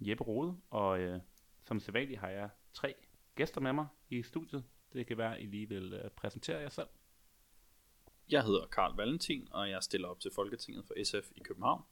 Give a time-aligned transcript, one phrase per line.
[0.00, 1.20] Jeppe Rode, og øh,
[1.64, 2.94] som sædvanligt har jeg tre
[3.34, 4.64] gæster med mig i studiet.
[4.92, 6.88] Det kan være, at I lige vil øh, præsentere jer selv.
[8.28, 11.82] Jeg hedder Karl Valentin, og jeg stiller op til Folketinget for SF i København.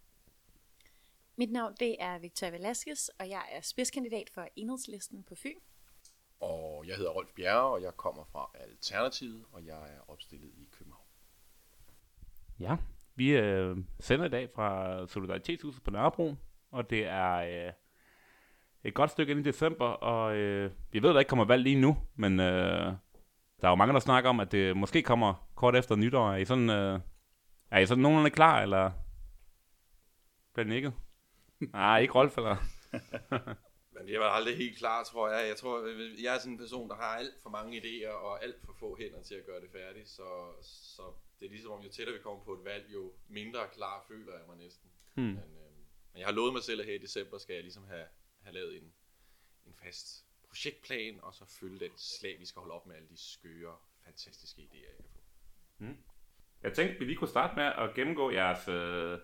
[1.36, 5.58] Mit navn det er Victoria Velasquez, og jeg er spidskandidat for enhedslisten på Fyn.
[6.40, 10.68] Og jeg hedder Rolf Bjerre, og jeg kommer fra Alternativet, og jeg er opstillet i
[10.72, 11.04] København.
[12.60, 12.76] Ja,
[13.14, 16.34] vi øh, sender i dag fra Solidaritetshuset på Nørrebro,
[16.70, 17.72] og det er øh,
[18.84, 21.62] et godt stykke ind i december, og øh, vi ved, at der ikke kommer valg
[21.62, 22.92] lige nu, men øh,
[23.60, 26.32] der er jo mange, der snakker om, at det måske kommer kort efter nytår.
[26.32, 27.00] Er I sådan, øh,
[27.70, 28.90] er I sådan nogenlunde klar, eller
[30.54, 30.92] bliver det ikke?
[31.60, 32.56] Nej, ikke Rolf, eller?
[33.94, 35.48] Men jeg var aldrig helt klar, tror jeg.
[35.48, 35.74] Jeg tror,
[36.22, 38.96] jeg er sådan en person, der har alt for mange idéer og alt for få
[39.00, 40.08] hænder til at gøre det færdigt.
[40.08, 40.28] Så,
[40.62, 41.02] så
[41.40, 44.32] det er ligesom om, jo tættere vi kommer på et valg, jo mindre klar føler
[44.32, 44.90] jeg mig næsten.
[45.14, 45.24] Hmm.
[45.24, 45.72] Men, øh,
[46.12, 48.06] men jeg har lovet mig selv, at her i december skal jeg ligesom have,
[48.48, 48.92] have lavet en,
[49.66, 53.16] en fast projektplan, og så følge den slag, vi skal holde op med alle de
[53.16, 55.20] skøre, fantastiske idéer, jeg kan få.
[55.78, 55.96] Mm.
[56.62, 59.18] Jeg tænkte, vi lige kunne starte med at gennemgå jeres, øh,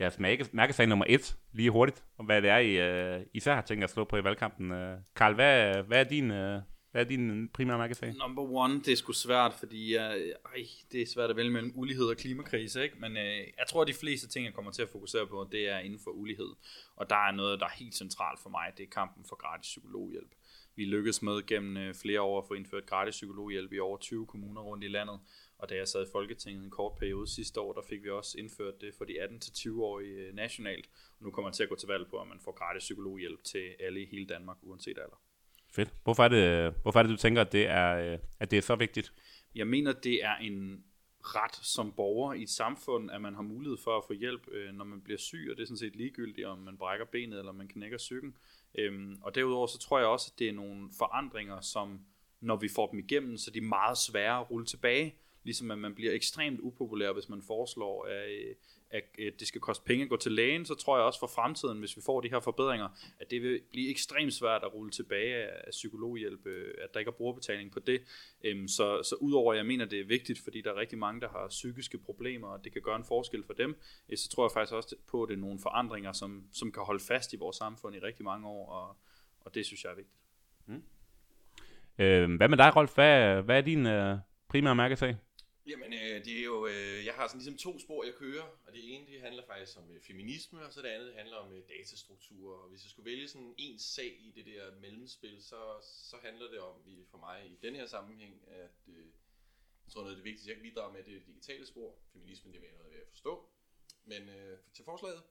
[0.00, 3.62] jeres mærke, mærkesag nummer et lige hurtigt, og hvad det er, I øh, især har
[3.62, 4.72] tænkt at slå på i valgkampen.
[4.72, 6.30] Øh, Karl, hvad, hvad er din...
[6.30, 6.62] Øh,
[6.94, 8.14] hvad er din primære mærkesag?
[8.18, 11.72] Number one, det er sgu svært, fordi øh, ej, det er svært at vælge mellem
[11.74, 12.96] ulighed og klimakrise, ikke?
[13.00, 15.68] men øh, jeg tror, at de fleste ting, jeg kommer til at fokusere på, det
[15.68, 16.50] er inden for ulighed.
[16.96, 19.66] Og der er noget, der er helt centralt for mig, det er kampen for gratis
[19.66, 20.34] psykologhjælp.
[20.76, 24.26] Vi lykkedes med gennem øh, flere år at få indført gratis psykologhjælp i over 20
[24.26, 25.20] kommuner rundt i landet.
[25.58, 28.38] Og da jeg sad i Folketinget en kort periode sidste år, der fik vi også
[28.38, 30.86] indført det for de 18-20-årige øh, nationalt.
[31.18, 33.44] Og nu kommer man til at gå til valg på, at man får gratis psykologhjælp
[33.44, 35.33] til alle i hele Danmark, uanset alder.
[35.74, 35.94] Fedt.
[36.04, 38.76] Hvorfor er det, hvorfor er det du tænker, at det er, at det er så
[38.76, 39.12] vigtigt?
[39.54, 40.84] Jeg mener, det er en
[41.20, 44.72] ret som borger i et samfund, at man har mulighed for at få hjælp, øh,
[44.74, 47.52] når man bliver syg, og det er sådan set ligegyldigt, om man brækker benet eller
[47.52, 48.36] man knækker cyklen.
[48.78, 52.00] Øhm, og derudover så tror jeg også, at det er nogle forandringer, som
[52.40, 55.14] når vi får dem igennem, så de er meget svære at rulle tilbage.
[55.42, 58.54] Ligesom at man bliver ekstremt upopulær, hvis man foreslår, at, øh,
[58.94, 61.26] at øh, det skal koste penge at gå til lægen, så tror jeg også for
[61.26, 62.88] fremtiden, hvis vi får de her forbedringer,
[63.20, 67.08] at det vil blive ekstremt svært at rulle tilbage af psykologhjælp, øh, at der ikke
[67.08, 68.02] er brugerbetaling på det.
[68.44, 71.20] Øhm, så, så udover at jeg mener, det er vigtigt, fordi der er rigtig mange,
[71.20, 73.76] der har psykiske problemer, og det kan gøre en forskel for dem,
[74.08, 76.82] øh, så tror jeg faktisk også på, at det er nogle forandringer, som, som kan
[76.82, 78.96] holde fast i vores samfund i rigtig mange år, og,
[79.40, 80.18] og det synes jeg er vigtigt.
[80.66, 80.82] Mm.
[81.98, 82.94] Øh, hvad med dig, Rolf?
[82.94, 84.18] Hvad, hvad er din øh,
[84.48, 85.16] primære mærkesag?
[85.66, 88.72] Jamen, øh, det er jo, øh, jeg har sådan ligesom to spor, jeg kører, og
[88.72, 91.52] det ene, det handler faktisk om øh, feminisme, og så det andet, det handler om
[91.52, 95.60] øh, datastrukturer, og hvis jeg skulle vælge sådan en sag i det der mellemspil, så,
[95.82, 96.74] så handler det om,
[97.10, 99.06] for mig i den her sammenhæng, at øh,
[99.84, 101.98] jeg tror noget af det vigtigste, jeg kan bidrage med, det er det digitale spor.
[102.12, 103.48] Feminismen, det er noget ved at forstå.
[104.04, 105.22] Men øh, til forslaget,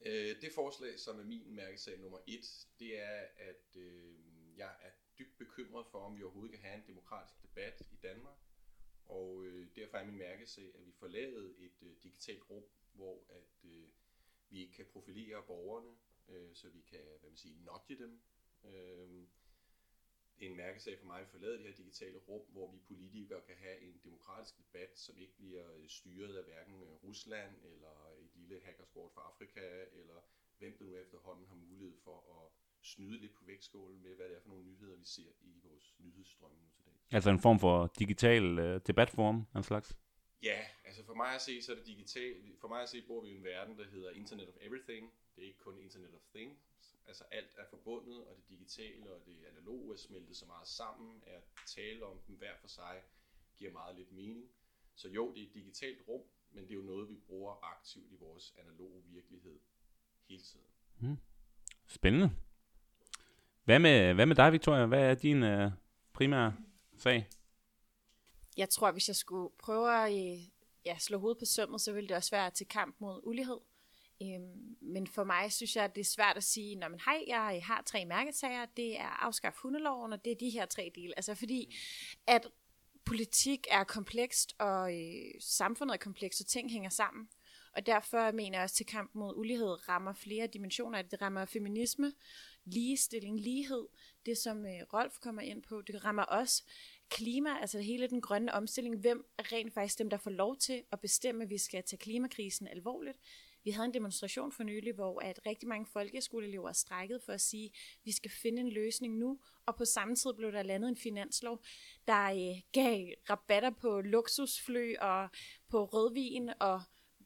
[0.00, 4.14] øh, det forslag, som er min mærkesag nummer et, det er, at øh,
[4.56, 8.36] jeg er dybt bekymret for, om vi overhovedet kan have en demokratisk debat i Danmark,
[9.12, 13.24] og øh, derfor er min mærkesag, at vi får lavet et øh, digitalt rum, hvor
[13.28, 13.88] at øh,
[14.50, 15.96] vi ikke kan profilere borgerne,
[16.28, 18.20] øh, så vi kan, hvad man siger, nudge dem.
[18.64, 19.26] Øh,
[20.38, 22.72] det er en mærkesag for mig, at vi får lavet det her digitale rum, hvor
[22.72, 27.04] vi politikere kan have en demokratisk debat, som ikke bliver øh, styret af hverken øh,
[27.04, 30.20] Rusland, eller et lille hackerskort fra Afrika, eller
[30.58, 34.36] hvem der nu efterhånden har mulighed for at snyde lidt på vægtskålen med, hvad det
[34.36, 36.94] er for nogle nyheder, vi ser i vores nyhedsstrømme nu til dag.
[37.10, 39.96] Altså en form for digital øh, debatform, en slags?
[40.42, 42.56] Ja, altså for mig at se, så er det digital.
[42.60, 45.12] For mig at se, bor vi i en verden, der hedder Internet of Everything.
[45.36, 46.58] Det er ikke kun Internet of Things.
[47.06, 51.22] Altså alt er forbundet, og det digitale og det analoge er smeltet så meget sammen,
[51.26, 53.02] at tale om dem hver for sig
[53.56, 54.50] giver meget lidt mening.
[54.94, 58.12] Så jo, det er et digitalt rum, men det er jo noget, vi bruger aktivt
[58.12, 59.60] i vores analoge virkelighed
[60.28, 60.66] hele tiden.
[60.98, 61.16] Hmm.
[61.86, 62.30] Spændende.
[63.64, 64.86] Hvad med, hvad med dig, Victoria?
[64.86, 65.70] Hvad er din øh,
[66.12, 66.54] primære
[66.98, 67.28] sag?
[68.56, 70.38] Jeg tror, hvis jeg skulle prøve at øh,
[70.86, 73.58] ja, slå hovedet på sømmet, så ville det også være til kamp mod ulighed.
[74.22, 77.24] Øhm, men for mig synes jeg, at det er svært at sige, Nå, men hej,
[77.26, 80.92] jeg øh, har tre mærkesager, det er afskaf hundeloven, og det er de her tre
[80.94, 81.12] dele.
[81.16, 81.76] Altså fordi,
[82.26, 82.46] at
[83.04, 87.28] politik er komplekst, og øh, samfundet er komplekst, og ting hænger sammen.
[87.76, 91.02] Og derfor mener jeg også, til kamp mod ulighed rammer flere dimensioner.
[91.02, 92.12] Det rammer feminisme,
[92.64, 93.86] ligestilling, lighed,
[94.26, 95.82] det som øh, Rolf kommer ind på.
[95.82, 96.62] Det rammer også
[97.08, 99.00] klima, altså hele den grønne omstilling.
[99.00, 101.98] Hvem er rent faktisk dem, der får lov til at bestemme, at vi skal tage
[101.98, 103.18] klimakrisen alvorligt?
[103.64, 107.66] Vi havde en demonstration for nylig, hvor at rigtig mange folkeskoleelever strækkede for at sige,
[107.66, 110.96] at vi skal finde en løsning nu, og på samme tid blev der landet en
[110.96, 111.62] finanslov,
[112.06, 115.28] der øh, gav rabatter på luksusfly og
[115.68, 116.82] på rødvin, og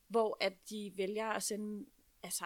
[0.09, 1.87] hvor at de vælger at sende
[2.23, 2.45] altså,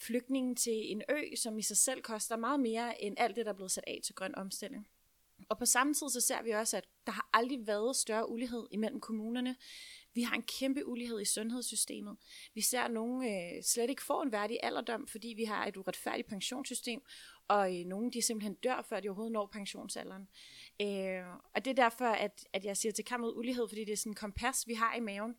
[0.00, 3.52] flygtningen til en ø, som i sig selv koster meget mere end alt det, der
[3.52, 4.88] er blevet sat af til grøn omstilling.
[5.48, 8.66] Og på samme tid så ser vi også, at der har aldrig været større ulighed
[8.70, 9.56] imellem kommunerne.
[10.14, 12.16] Vi har en kæmpe ulighed i sundhedssystemet.
[12.54, 15.76] Vi ser, at nogen øh, slet ikke får en værdig alderdom, fordi vi har et
[15.76, 17.00] uretfærdigt pensionssystem,
[17.48, 20.28] og øh, nogen de simpelthen dør, før de overhovedet når pensionsalderen.
[20.82, 21.22] Øh,
[21.54, 23.96] og det er derfor, at, at jeg siger til kamp mod ulighed, fordi det er
[23.96, 25.34] sådan en kompas, vi har i maven,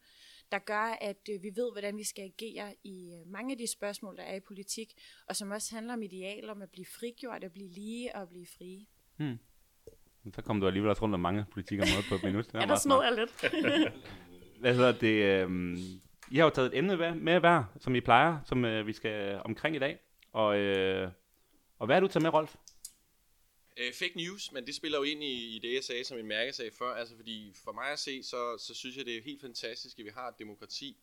[0.51, 3.71] der gør, at øh, vi ved, hvordan vi skal agere i øh, mange af de
[3.71, 4.93] spørgsmål, der er i politik,
[5.27, 8.47] og som også handler om idealer om at blive frigjort, at blive lige og blive
[8.57, 8.85] frie.
[9.17, 9.39] Hmm.
[10.33, 12.45] Så kom du alligevel også rundt om mange politikområder på et minut.
[12.53, 13.93] ja, der smed jeg lidt.
[14.61, 15.23] Hvad hedder det?
[15.23, 15.77] Øh,
[16.31, 19.41] I har jo taget et emne med hver, som I plejer, som øh, vi skal
[19.45, 19.99] omkring i dag.
[20.31, 21.11] Og, øh,
[21.79, 22.55] og hvad er du taget med, Rolf?
[23.79, 26.27] Øh, fake news, men det spiller jo ind i, i det, jeg sagde som en
[26.27, 26.93] mærkesag før.
[26.93, 30.05] Altså, fordi for mig at se, så, så synes jeg, det er helt fantastisk, at
[30.05, 30.97] vi har et demokrati.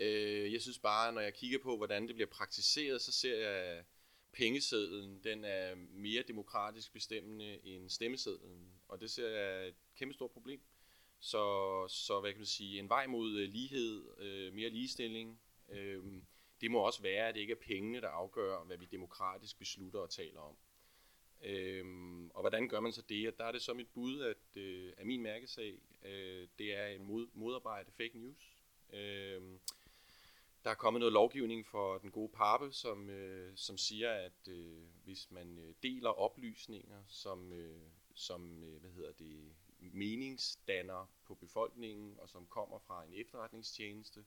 [0.00, 3.50] Øh, jeg synes bare, når jeg kigger på, hvordan det bliver praktiseret, så ser jeg,
[3.50, 3.84] at
[4.32, 8.72] pengesedlen den er mere demokratisk bestemmende end stemmesedlen.
[8.88, 10.60] Og det ser jeg et kæmpe stort problem.
[11.20, 16.04] Så, så hvad kan man sige, en vej mod øh, lighed, øh, mere ligestilling, øh,
[16.60, 20.00] det må også være, at det ikke er pengene, der afgør, hvad vi demokratisk beslutter
[20.00, 20.56] og taler om.
[21.42, 23.28] Øhm, og hvordan gør man så det?
[23.28, 26.86] Og der er det så mit bud, at, øh, at min mærkesag, øh, det er
[26.86, 28.56] en mod, modarbejde fake news.
[28.92, 29.60] Øhm,
[30.64, 34.82] der er kommet noget lovgivning for den gode pappe, som, øh, som siger, at øh,
[35.04, 37.82] hvis man øh, deler oplysninger, som, øh,
[38.14, 44.24] som øh, hvad hedder det, meningsdanner på befolkningen, og som kommer fra en efterretningstjeneste,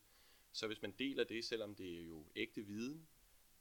[0.51, 3.07] så hvis man deler det, selvom det er jo ægte viden,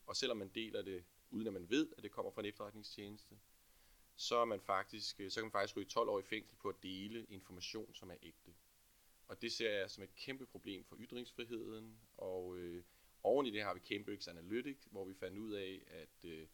[0.06, 1.04] og selvom man deler det
[1.34, 3.38] uden at man ved, at det kommer fra en efterretningstjeneste,
[4.16, 6.68] så, er man faktisk, øh, så kan man faktisk ryge 12 år i fængsel på
[6.68, 8.54] at dele information, som er ægte.
[9.28, 12.84] Og det ser jeg som et kæmpe problem for ytringsfriheden, og øh,
[13.22, 16.46] oven i det har vi Cambridge Analytica, hvor vi fandt ud af, at, øh,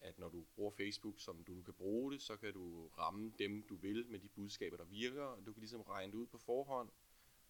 [0.00, 3.62] at når du bruger Facebook, som du kan bruge det, så kan du ramme dem,
[3.62, 6.38] du vil med de budskaber, der virker, og du kan ligesom regne det ud på
[6.38, 6.90] forhånd,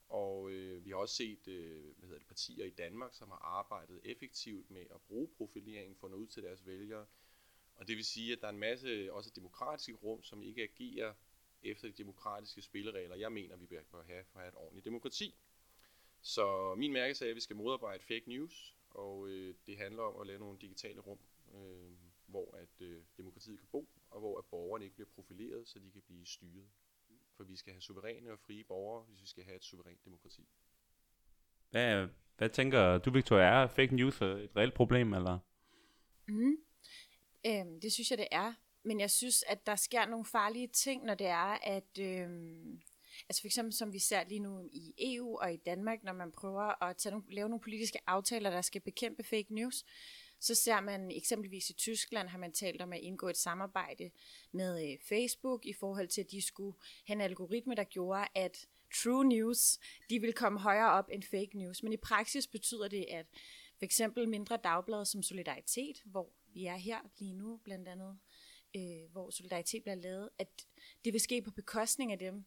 [0.09, 3.39] og øh, vi har også set øh, hvad hedder det, partier i Danmark, som har
[3.39, 7.07] arbejdet effektivt med at bruge profilering for at nå ud til deres vælgere.
[7.75, 11.15] Og det vil sige, at der er en masse også demokratiske rum, som ikke agerer
[11.63, 15.35] efter de demokratiske spilleregler, jeg mener, vi bør have for at have et ordentligt demokrati.
[16.21, 20.21] Så min mærkesag er, at vi skal modarbejde fake news, og øh, det handler om
[20.21, 21.19] at lave nogle digitale rum,
[21.55, 21.93] øh,
[22.27, 25.91] hvor at øh, demokratiet kan bo, og hvor at borgerne ikke bliver profileret, så de
[25.91, 26.69] kan blive styret.
[27.39, 30.49] For vi skal have suveræne og frie borgere, hvis vi skal have et suverænt demokrati.
[31.71, 33.45] Hvad, hvad tænker du, Victoria?
[33.45, 35.39] Er fake news et reelt problem, eller?
[36.29, 36.57] Mm.
[37.47, 38.55] Øhm, det synes jeg, det er.
[38.83, 41.99] Men jeg synes, at der sker nogle farlige ting, når det er, at...
[42.01, 42.81] Øhm,
[43.29, 46.33] altså for eksempel som vi ser lige nu i EU og i Danmark, når man
[46.33, 49.85] prøver at tage nogle, lave nogle politiske aftaler, der skal bekæmpe fake news,
[50.41, 54.11] så ser man eksempelvis i Tyskland, har man talt om at indgå et samarbejde
[54.53, 58.67] med øh, Facebook i forhold til, at de skulle have en algoritme, der gjorde, at
[59.03, 59.79] true news,
[60.11, 61.83] de vil komme højere op end fake news.
[61.83, 63.27] Men i praksis betyder det, at
[63.79, 68.19] for eksempel mindre dagblade som Solidaritet, hvor vi er her lige nu blandt andet,
[68.77, 70.67] øh, hvor Solidaritet bliver lavet, at
[71.05, 72.45] det vil ske på bekostning af dem.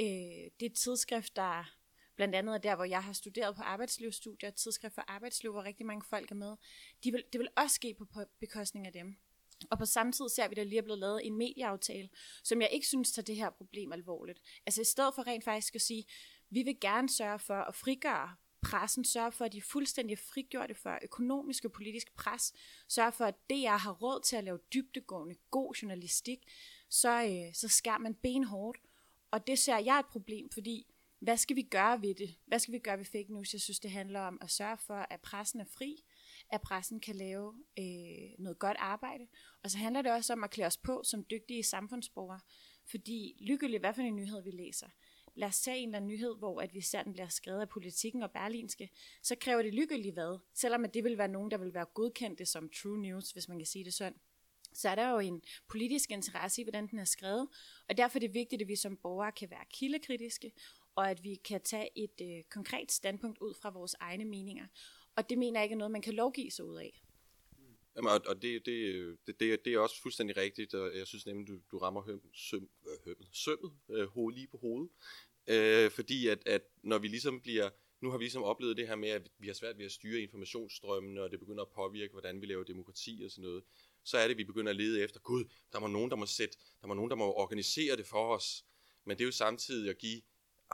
[0.00, 1.76] Øh, det er et tidsskrift, der
[2.16, 5.86] blandt andet der, hvor jeg har studeret på arbejdslivsstudier, et tidsskrift for arbejdsliv, hvor rigtig
[5.86, 6.56] mange folk er med.
[7.04, 9.16] De vil, det vil også ske på, på bekostning af dem.
[9.70, 12.08] Og på samme tid ser vi, at der lige er blevet lavet en medieaftale,
[12.42, 14.40] som jeg ikke synes tager det her problem alvorligt.
[14.66, 16.04] Altså i stedet for rent faktisk at sige,
[16.50, 20.74] vi vil gerne sørge for at frigøre pressen, sørge for, at de er fuldstændig frigjorte
[20.74, 22.52] for økonomisk og politisk pres,
[22.88, 26.38] sørge for, at DR har råd til at lave dybdegående, god journalistik,
[26.88, 28.78] så, øh, så skærer man benhårdt.
[29.30, 30.93] Og det ser jeg et problem, fordi
[31.24, 32.34] hvad skal vi gøre ved det?
[32.46, 33.52] Hvad skal vi gøre ved fake news?
[33.52, 36.04] Jeg synes, det handler om at sørge for, at pressen er fri,
[36.50, 39.26] at pressen kan lave øh, noget godt arbejde.
[39.62, 42.40] Og så handler det også om at klæde os på som dygtige samfundsborgere.
[42.84, 44.88] Fordi lykkeligt, hvad for en nyhed vi læser,
[45.34, 47.68] lad os tage en eller anden nyhed, hvor at vi ser, den bliver skrevet af
[47.68, 48.90] politikken og berlinske,
[49.22, 50.38] så kræver det lykkeligt hvad.
[50.54, 53.58] Selvom at det vil være nogen, der vil være godkendte som true news, hvis man
[53.58, 54.18] kan sige det sådan
[54.76, 57.48] så er der jo en politisk interesse i, hvordan den er skrevet,
[57.88, 60.52] og derfor er det vigtigt, at vi som borgere kan være kildekritiske,
[60.94, 64.66] og at vi kan tage et øh, konkret standpunkt ud fra vores egne meninger.
[65.16, 67.04] Og det mener jeg ikke er noget, man kan lovgive sig ud af.
[67.96, 71.26] Jamen, og, og det, det, det, det, det er også fuldstændig rigtigt, og jeg synes
[71.26, 74.90] nemlig, du, du rammer høm, søm, øh, høm, sømmet øh, hoved, lige på hovedet.
[75.46, 77.70] Øh, fordi at, at når vi ligesom bliver,
[78.00, 80.20] nu har vi ligesom oplevet det her med, at vi har svært ved at styre
[80.20, 83.64] informationsstrømmene, og det begynder at påvirke, hvordan vi laver demokrati og sådan noget,
[84.04, 86.26] så er det, at vi begynder at lede efter, gud, der må nogen, der må
[86.26, 88.64] sætte, der må nogen, der må organisere det for os.
[89.04, 90.22] Men det er jo samtidig at give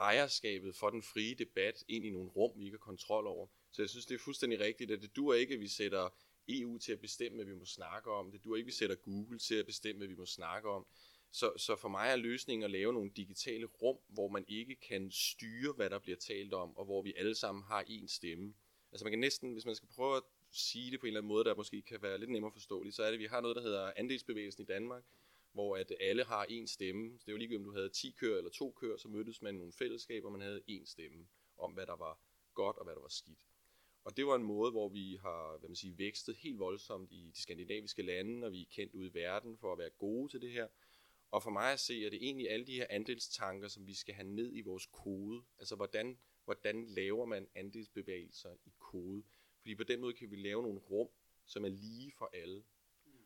[0.01, 3.47] ejerskabet for den frie debat ind i nogle rum, vi ikke har kontrol over.
[3.71, 6.09] Så jeg synes, det er fuldstændig rigtigt, at det dur ikke, at vi sætter
[6.49, 8.31] EU til at bestemme, hvad vi må snakke om.
[8.31, 10.85] Det dur ikke, at vi sætter Google til at bestemme, hvad vi må snakke om.
[11.31, 15.11] Så, så for mig er løsningen at lave nogle digitale rum, hvor man ikke kan
[15.11, 18.53] styre, hvad der bliver talt om, og hvor vi alle sammen har én stemme.
[18.91, 21.27] Altså man kan næsten, hvis man skal prøve at sige det på en eller anden
[21.27, 23.55] måde, der måske kan være lidt nemmere forståeligt, så er det, at vi har noget,
[23.55, 25.03] der hedder andelsbevægelsen i Danmark,
[25.53, 27.19] hvor at alle har én stemme.
[27.19, 29.55] Så det er ligegyldigt, om du havde 10 køer eller to køer, så mødtes man
[29.55, 31.27] i nogle fællesskaber, og man havde én stemme
[31.57, 32.19] om, hvad der var
[32.53, 33.39] godt og hvad der var skidt.
[34.03, 37.31] Og det var en måde, hvor vi har hvad man siger, vækstet helt voldsomt i
[37.35, 40.41] de skandinaviske lande, og vi er kendt ude i verden for at være gode til
[40.41, 40.67] det her.
[41.31, 44.15] Og for mig at se, er det egentlig alle de her andelstanker, som vi skal
[44.15, 45.43] have ned i vores kode.
[45.59, 49.23] Altså, hvordan, hvordan laver man andelsbevægelser i kode?
[49.59, 51.09] Fordi på den måde kan vi lave nogle rum,
[51.45, 52.63] som er lige for alle.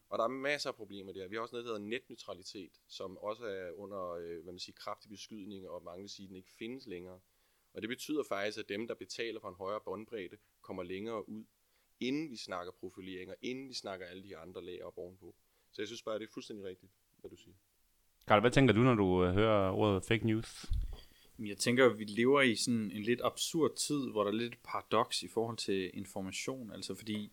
[0.10, 1.28] Og der er masser af problemer der.
[1.28, 4.76] Vi har også noget, der hedder netneutralitet, som også er under øh, hvad man siger,
[4.76, 7.20] kraftig beskydning, og mange vil sige, at den ikke findes længere.
[7.74, 11.44] Og det betyder faktisk, at dem, der betaler for en højere båndbredde, kommer længere ud,
[12.00, 15.36] inden vi snakker profileringer, inden vi snakker alle de andre lag op ovenpå.
[15.72, 17.56] Så jeg synes bare, det er fuldstændig rigtigt, hvad du siger.
[18.28, 20.66] Karl, hvad tænker du, når du øh, hører ordet fake news?
[21.40, 24.64] Jeg tænker, at vi lever i sådan en lidt absurd tid, hvor der er lidt
[24.64, 26.72] paradoks i forhold til information.
[26.72, 27.32] Altså fordi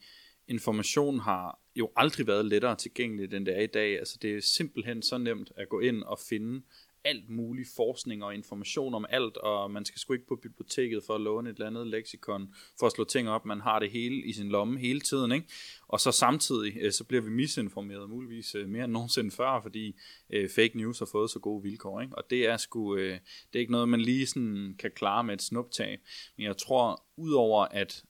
[0.49, 3.99] information har jo aldrig været lettere tilgængelig, end det er i dag.
[3.99, 6.62] Altså det er simpelthen så nemt at gå ind og finde
[7.04, 11.14] alt mulig forskning og information om alt, og man skal sgu ikke på biblioteket for
[11.14, 14.25] at låne et eller andet leksikon, for at slå ting op, man har det hele
[14.25, 15.46] i sin lomme hele tiden, ikke?
[15.88, 19.96] Og så samtidig, øh, så bliver vi misinformeret muligvis øh, mere end nogensinde før, fordi
[20.30, 22.14] øh, fake news har fået så gode vilkår, ikke?
[22.18, 23.12] Og det er sgu, øh,
[23.52, 25.99] det er ikke noget, man lige sådan kan klare med et snuptag,
[26.37, 28.04] men jeg tror, udover at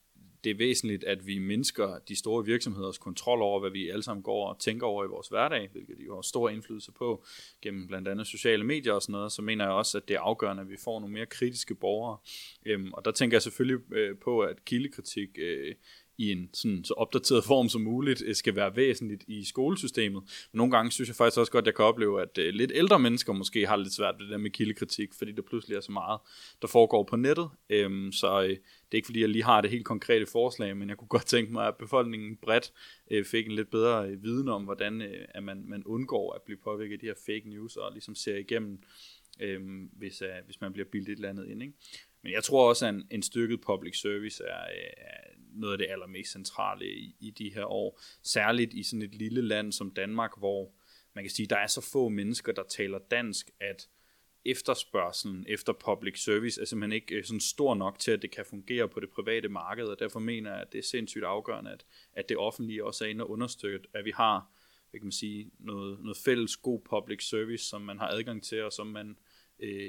[0.44, 4.22] det er væsentligt, at vi mindsker de store virksomheders kontrol over, hvad vi alle sammen
[4.22, 7.24] går og tænker over i vores hverdag, hvilket de har stor indflydelse på
[7.62, 10.20] gennem blandt andet sociale medier og sådan noget, så mener jeg også, at det er
[10.20, 12.18] afgørende, at vi får nogle mere kritiske borgere.
[12.66, 15.74] Øhm, og der tænker jeg selvfølgelig øh, på, at kildekritik øh,
[16.22, 20.22] i en sådan så opdateret form som muligt, øh, skal være væsentligt i skolesystemet.
[20.52, 22.72] Men nogle gange synes jeg faktisk også godt, at jeg kan opleve, at øh, lidt
[22.74, 25.80] ældre mennesker måske har lidt svært ved det der med kildekritik, fordi der pludselig er
[25.80, 26.20] så meget,
[26.62, 27.48] der foregår på nettet.
[27.70, 28.56] Øhm, så øh, det
[28.92, 31.52] er ikke fordi, jeg lige har det helt konkrete forslag, men jeg kunne godt tænke
[31.52, 32.72] mig, at befolkningen bredt
[33.10, 36.42] øh, fik en lidt bedre øh, viden om, hvordan øh, at man, man undgår at
[36.42, 38.82] blive påvirket af de her fake news, og ligesom ser igennem,
[39.40, 39.60] øh,
[39.92, 41.62] hvis, øh, hvis man bliver bildet et eller andet ind.
[41.62, 41.74] Ikke?
[42.22, 45.20] Men jeg tror også, at en, en styrket public service er, øh, er
[45.54, 48.00] noget af det allermest centrale i, i de her år.
[48.22, 50.72] Særligt i sådan et lille land som Danmark, hvor
[51.14, 53.88] man kan sige, der er så få mennesker, der taler dansk, at
[54.44, 58.44] efterspørgselen efter public service er simpelthen ikke øh, sådan stor nok til, at det kan
[58.50, 61.84] fungere på det private marked, og derfor mener jeg, at det er sindssygt afgørende, at,
[62.12, 64.46] at det offentlige også er inde og understøtte, at vi har
[64.90, 68.62] hvad kan man sige, noget, noget fælles god public service, som man har adgang til,
[68.62, 69.16] og som man øh,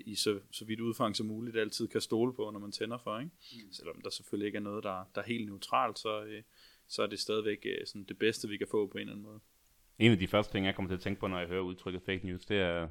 [0.05, 3.19] i så, så vidt udfang som muligt altid kan stole på, når man tænder for.
[3.19, 3.31] Ikke?
[3.53, 3.71] Mm.
[3.71, 6.43] Selvom der selvfølgelig ikke er noget, der, der er helt neutralt, så, øh,
[6.87, 9.25] så er det stadigvæk øh, sådan det bedste, vi kan få på en eller anden
[9.25, 9.39] måde.
[9.99, 12.01] En af de første ting, jeg kommer til at tænke på, når jeg hører udtrykket
[12.05, 12.87] fake news, det er,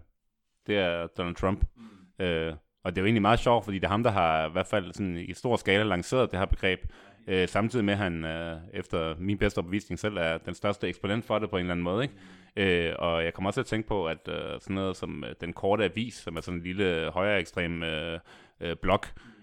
[0.66, 1.64] det er Donald Trump.
[1.76, 2.24] Mm.
[2.24, 4.52] Øh, og det er jo egentlig meget sjovt, fordi det er ham, der har i
[4.52, 6.80] hvert fald sådan i stor skala lanceret det her begreb.
[7.26, 11.24] Øh, samtidig med, at han øh, efter min bedste opbevisning selv er den største eksponent
[11.24, 12.02] for det på en eller anden måde.
[12.02, 12.14] Ikke?
[12.56, 15.34] Øh, og jeg kommer også til at tænke på, at øh, sådan noget som øh,
[15.40, 18.18] Den Korte Avis, som er sådan en lille øh, højere ekstrem øh,
[18.60, 19.00] øh, blog,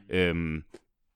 [0.09, 0.61] øh,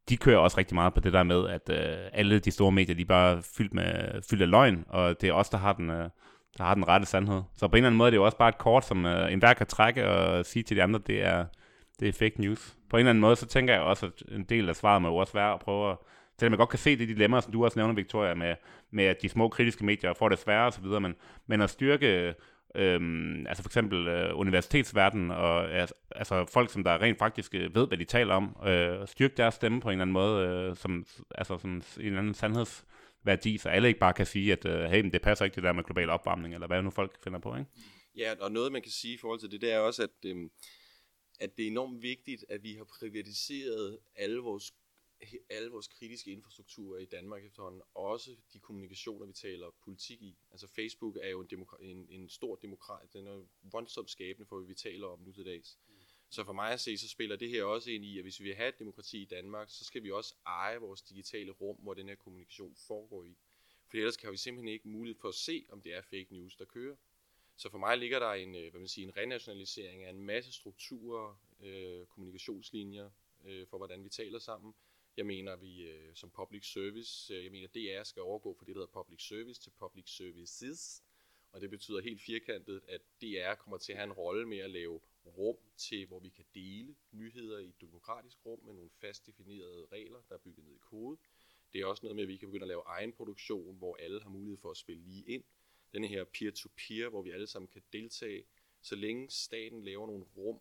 [0.09, 2.95] de kører også rigtig meget på det der med, at øh, alle de store medier,
[2.95, 5.89] de er bare fyldt, med, fyldt af løgn, og det er os, der har den...
[5.89, 6.09] Øh,
[6.57, 7.41] der har den rette sandhed.
[7.55, 9.05] Så på en eller anden måde det er det jo også bare et kort, som
[9.05, 11.45] øh, enhver kan trække og sige til de andre, det er,
[11.99, 12.75] det er fake news.
[12.89, 15.07] På en eller anden måde, så tænker jeg også, at en del af svaret må
[15.07, 15.97] jo også være at prøve at
[16.39, 18.55] selvom man godt kan se det dilemma, som du også nævner, Victoria, med,
[18.91, 21.15] med at de små kritiske medier får det sværere osv., men,
[21.47, 22.33] men at styrke
[22.75, 25.71] øhm, altså for eksempel øh, universitetsverdenen og
[26.11, 29.53] altså folk, som der rent faktisk øh, ved, hvad de taler om, øh, styrke deres
[29.53, 33.69] stemme på en eller anden måde, øh, som, altså sådan en eller anden sandhedsværdi, så
[33.69, 35.83] alle ikke bare kan sige, at øh, hey, men det passer ikke det der med
[35.83, 37.69] global opvarmning, eller hvad nu folk finder på, ikke?
[38.17, 40.49] Ja, og noget man kan sige i forhold til det, det er også, at, øh,
[41.39, 44.73] at det er enormt vigtigt, at vi har privatiseret alle vores
[45.49, 50.37] alle vores kritiske infrastrukturer i Danmark efterhånden, også de kommunikationer, vi taler politik i.
[50.51, 54.57] Altså Facebook er jo en, demokra- en, en stor demokrat, den er voldsomt skabende for,
[54.57, 55.79] hvad vi taler om nu til dags.
[55.87, 55.93] Mm.
[56.29, 58.43] Så for mig at se, så spiller det her også ind i, at hvis vi
[58.43, 61.93] vil have et demokrati i Danmark, så skal vi også eje vores digitale rum, hvor
[61.93, 63.37] den her kommunikation foregår i.
[63.87, 66.55] For ellers kan vi simpelthen ikke mulighed for at se, om det er fake news,
[66.55, 66.95] der kører.
[67.55, 70.51] Så for mig ligger der en, øh, hvad man siger, en renationalisering af en masse
[70.51, 73.09] strukturer, øh, kommunikationslinjer
[73.45, 74.73] øh, for, hvordan vi taler sammen.
[75.17, 78.75] Jeg mener, vi øh, som public service, øh, jeg mener, DR skal overgå fra det,
[78.75, 81.03] der hedder public service til public services.
[81.51, 84.69] Og det betyder helt firkantet, at DR kommer til at have en rolle med at
[84.69, 89.27] lave rum til, hvor vi kan dele nyheder i et demokratisk rum med nogle fast
[89.27, 91.17] definerede regler, der er bygget ned i kode.
[91.73, 94.21] Det er også noget med, at vi kan begynde at lave egen produktion, hvor alle
[94.21, 95.43] har mulighed for at spille lige ind.
[95.93, 98.45] Den her peer-to-peer, hvor vi alle sammen kan deltage,
[98.81, 100.59] så længe staten laver nogle rum,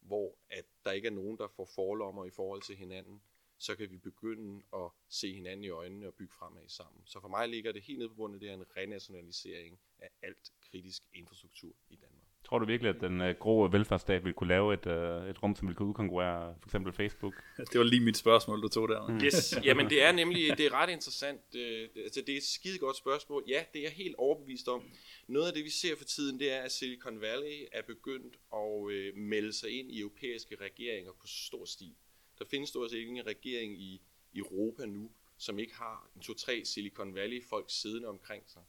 [0.00, 3.22] hvor at der ikke er nogen, der får forlommer i forhold til hinanden,
[3.58, 7.02] så kan vi begynde at se hinanden i øjnene og bygge fremad sammen.
[7.06, 10.52] Så for mig ligger det helt nede på bunden, det er en renationalisering af alt
[10.70, 12.26] kritisk infrastruktur i Danmark.
[12.48, 15.56] Tror du virkelig, at den uh, grå velfærdsstat ville kunne lave et, uh, et rum,
[15.56, 17.34] som ville kunne udkonkurrere for eksempel Facebook?
[17.72, 19.06] Det var lige mit spørgsmål, du tog der.
[19.06, 19.16] Mm.
[19.24, 21.40] Yes, jamen det er nemlig det er ret interessant.
[21.54, 23.44] Uh, altså det er et skide godt spørgsmål.
[23.48, 24.82] Ja, det er jeg helt overbevist om.
[25.28, 28.82] Noget af det, vi ser for tiden, det er, at Silicon Valley er begyndt at
[28.82, 31.94] uh, melde sig ind i europæiske regeringer på stor stil.
[32.38, 34.02] Der findes stort set ingen regering i
[34.34, 38.62] Europa nu, som ikke har en to-tre Silicon Valley-folk siddende omkring sig.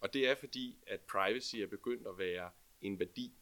[0.00, 3.32] Og det er fordi, at privacy er begyndt at være en værdi.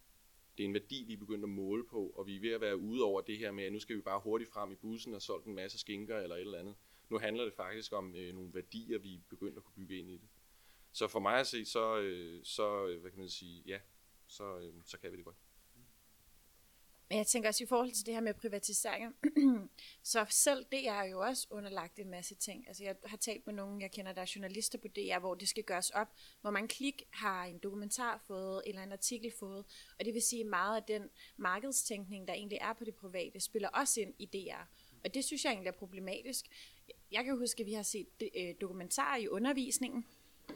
[0.59, 2.61] Det er en værdi, vi er begyndt at måle på, og vi er ved at
[2.61, 5.15] være ude over det her med, at nu skal vi bare hurtigt frem i bussen
[5.15, 6.75] og solgt en masse skinker eller et eller andet.
[7.09, 10.11] Nu handler det faktisk om øh, nogle værdier, vi er begyndt at kunne bygge ind
[10.11, 10.29] i det.
[10.93, 13.81] Så for mig at se, så, øh, så øh, hvad kan man sige, ja,
[14.27, 15.37] så, øh, så kan vi det godt.
[17.09, 19.11] Men jeg tænker også i forhold til det her med privatiseringer,
[20.03, 22.69] så selv det er jo også underlagt en masse ting.
[22.69, 25.49] Altså jeg har talt med nogen, jeg kender, der er journalister på DR, hvor det
[25.49, 26.09] skal gøres op.
[26.41, 29.65] Hvor man klik har en dokumentar fået, eller en artikel fået.
[29.99, 33.69] Og det vil sige, meget af den markedstænkning, der egentlig er på det private, spiller
[33.69, 34.63] også ind i DR.
[35.05, 36.47] Og det synes jeg egentlig er problematisk.
[37.13, 40.07] Jeg kan huske, at vi har set øh, dokumentarer i undervisningen,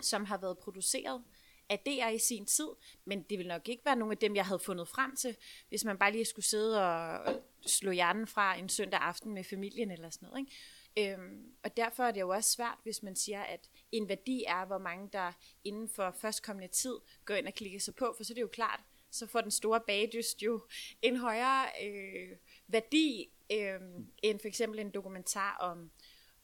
[0.01, 1.23] som har været produceret
[1.69, 2.69] af DR i sin tid,
[3.05, 5.37] men det vil nok ikke være nogen af dem, jeg havde fundet frem til,
[5.69, 7.35] hvis man bare lige skulle sidde og
[7.67, 10.41] slå hjernen fra en søndag aften med familien eller sådan noget.
[10.41, 10.53] Ikke?
[10.99, 14.67] Øhm, og derfor er det jo også svært, hvis man siger, at en værdi er,
[14.67, 15.33] hvor mange der
[15.65, 18.49] inden for førstkommende tid går ind og klikker sig på, for så er det jo
[18.49, 20.61] klart, så får den store bagdyst jo
[21.03, 23.81] en højere øh, værdi, øh,
[24.23, 25.91] end for eksempel en dokumentar om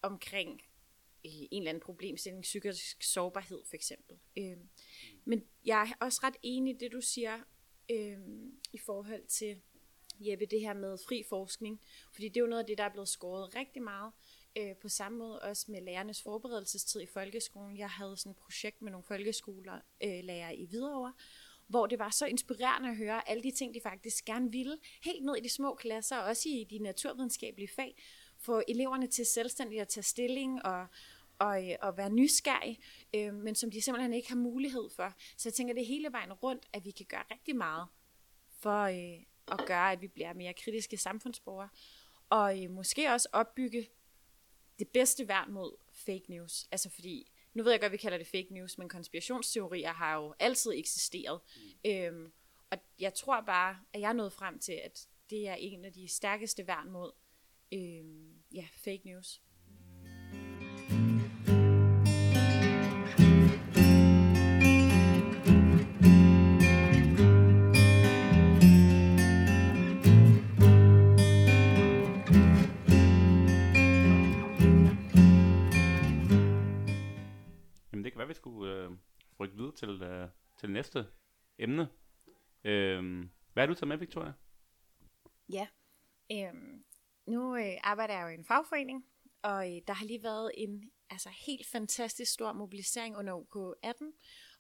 [0.03, 0.63] omkring
[1.25, 4.17] øh, en eller anden problemstilling, psykisk sårbarhed for eksempel.
[4.37, 4.57] Øh,
[5.25, 7.39] men jeg er også ret enig i det, du siger
[7.91, 8.19] øh,
[8.73, 9.57] i forhold til,
[10.21, 11.81] Jeppe, det her med fri forskning.
[12.13, 14.13] Fordi det er jo noget af det, der er blevet skåret rigtig meget.
[14.57, 17.79] Øh, på samme måde også med lærernes forberedelsestid i folkeskolen.
[17.79, 21.13] Jeg havde sådan et projekt med nogle folkeskoler, øh, lærer i Hvidovre,
[21.67, 25.25] hvor det var så inspirerende at høre alle de ting, de faktisk gerne ville, helt
[25.25, 28.03] ned i de små klasser, og også i de naturvidenskabelige fag,
[28.39, 30.87] få eleverne til selvstændigt at tage stilling og,
[31.43, 32.79] og, øh, og være nysgerrig,
[33.15, 35.15] øh, men som de simpelthen ikke har mulighed for.
[35.37, 37.89] Så jeg tænker, det er hele vejen rundt, at vi kan gøre rigtig meget
[38.59, 41.69] for øh, at gøre, at vi bliver mere kritiske samfundsborgere,
[42.31, 43.89] og øh, måske også opbygge
[44.79, 46.69] det bedste værn mod fake news.
[46.73, 50.17] Altså fordi, nu ved jeg godt, at vi kalder det fake news, men konspirationsteorier har
[50.17, 51.41] jo altid eksisteret.
[51.85, 51.91] Mm.
[51.91, 52.33] Øhm,
[52.71, 55.93] og jeg tror bare, at jeg er nået frem til, at det er en af
[55.93, 57.13] de stærkeste værn mod
[57.73, 59.41] øhm, ja, fake news.
[78.29, 78.91] Vi skulle øh,
[79.41, 80.29] rykke videre til, øh,
[80.61, 81.07] til næste
[81.59, 81.89] emne.
[82.65, 84.33] Øh, hvad er du taget med, Victoria?
[85.49, 85.67] Ja,
[86.33, 86.55] øh,
[87.27, 89.05] nu øh, arbejder jeg jo i en fagforening,
[89.43, 94.05] og øh, der har lige været en altså, helt fantastisk stor mobilisering under OK18,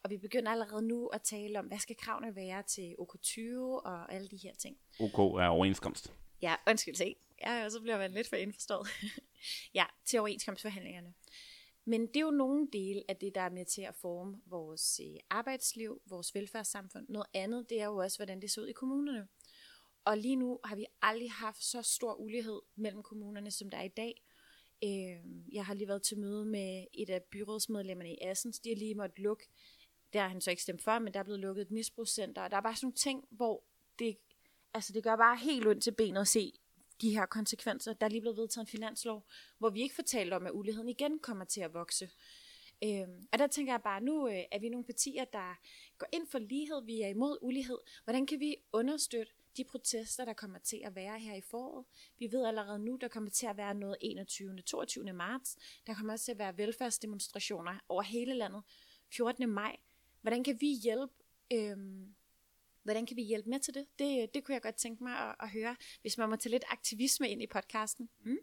[0.03, 4.13] og vi begynder allerede nu at tale om, hvad skal kravene være til OK20 og
[4.13, 4.77] alle de her ting.
[5.01, 6.15] OK er overenskomst.
[6.43, 7.17] Ja, undskyld se.
[7.41, 8.89] Ja, og så bliver man lidt for indforstået.
[9.75, 11.15] ja, til overenskomstforhandlingerne.
[11.85, 15.01] Men det er jo nogle dele af det, der er med til at forme vores
[15.05, 17.07] øh, arbejdsliv, vores velfærdssamfund.
[17.09, 19.29] Noget andet, det er jo også, hvordan det ser ud i kommunerne.
[20.05, 23.83] Og lige nu har vi aldrig haft så stor ulighed mellem kommunerne, som der er
[23.83, 24.23] i dag.
[24.85, 28.61] Øhm, jeg har lige været til møde med et af byrådsmedlemmerne i Assens.
[28.61, 29.49] De har lige måttet lukke.
[30.13, 32.43] Der har han så ikke stemt for, men der er blevet lukket et misbrugscenter.
[32.43, 33.65] Og der er bare sådan nogle ting, hvor
[33.99, 34.17] det,
[34.75, 36.53] altså det gør bare helt ondt til benet at se,
[37.01, 37.93] de her konsekvenser.
[37.93, 39.27] Der er lige blevet vedtaget en finanslov,
[39.59, 42.11] hvor vi ikke fortalte om, at uligheden igen kommer til at vokse.
[42.85, 45.59] Øhm, og der tænker jeg bare, nu øh, er vi nogle partier, der
[45.99, 47.79] går ind for lighed, vi er imod ulighed.
[48.05, 51.85] Hvordan kan vi understøtte de protester, der kommer til at være her i foråret.
[52.19, 54.63] Vi ved allerede nu, der kommer til at være noget 21.
[54.63, 55.13] 22.
[55.13, 55.57] marts.
[55.87, 58.63] Der kommer også til at være velfærdsdemonstrationer over hele landet
[59.17, 59.49] 14.
[59.49, 59.77] maj.
[60.21, 61.15] Hvordan kan vi hjælpe
[61.53, 62.15] øhm,
[62.83, 63.87] Hvordan kan vi hjælpe med til det?
[63.99, 66.65] Det, det kunne jeg godt tænke mig at, at høre, hvis man må tage lidt
[66.69, 68.09] aktivisme ind i podcasten.
[68.25, 68.39] Mm?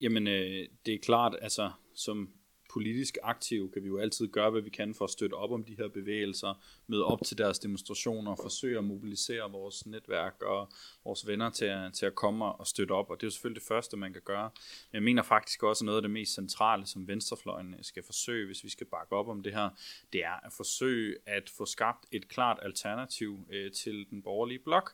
[0.00, 2.34] Jamen, øh, det er klart, altså som
[2.76, 5.64] politisk aktive, kan vi jo altid gøre, hvad vi kan for at støtte op om
[5.64, 6.54] de her bevægelser,
[6.86, 10.68] møde op til deres demonstrationer, forsøge at mobilisere vores netværk og
[11.04, 13.60] vores venner til at, til at komme og støtte op, og det er jo selvfølgelig
[13.60, 14.50] det første, man kan gøre.
[14.92, 18.46] Men jeg mener faktisk også, at noget af det mest centrale, som venstrefløjen skal forsøge,
[18.46, 19.70] hvis vi skal bakke op om det her,
[20.12, 24.92] det er at forsøge at få skabt et klart alternativ øh, til den borgerlige blok,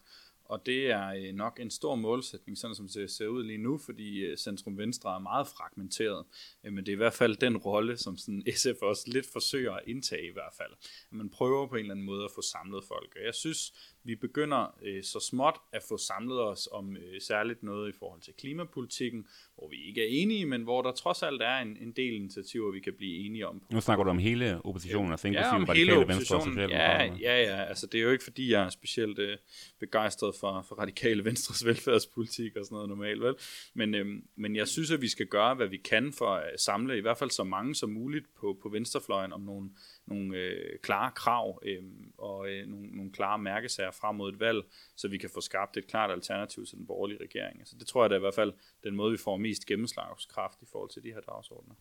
[0.52, 3.78] og det er øh, nok en stor målsætning, sådan som det ser ud lige nu,
[3.78, 6.24] fordi øh, Centrum Venstre er meget fragmenteret.
[6.64, 9.72] Øh, men det er i hvert fald den rolle, som sådan SF også lidt forsøger
[9.72, 10.72] at indtage i hvert fald.
[11.10, 13.16] At man prøver på en eller anden måde at få samlet folk.
[13.16, 13.72] Og jeg synes,
[14.04, 18.20] vi begynder øh, så småt at få samlet os om øh, særligt noget i forhold
[18.20, 21.92] til klimapolitikken, hvor vi ikke er enige, men hvor der trods alt er en, en
[21.92, 23.62] del initiativer, vi kan blive enige om.
[23.70, 26.56] Nu snakker du om hele oppositionen, altså ja, om hele oppositionen.
[26.56, 29.36] Venstre og ja, ja, ja, altså det er jo ikke fordi, jeg er specielt øh,
[29.80, 33.34] begejstret for, for radikale venstres velfærdspolitik og sådan noget normalt, vel?
[33.74, 36.98] Men, øh, men jeg synes, at vi skal gøre, hvad vi kan for at samle
[36.98, 39.70] i hvert fald så mange som muligt på, på venstrefløjen om nogle
[40.06, 41.82] nogle øh, klare krav øh,
[42.18, 44.64] og øh, nogle, nogle klare mærkesager frem mod et valg,
[44.96, 47.58] så vi kan få skabt et klart alternativ til den borgerlige regering.
[47.58, 48.52] Altså, det tror jeg da i hvert fald
[48.84, 51.74] den måde, vi får mest gennemslagskraft i forhold til de her dagsordner.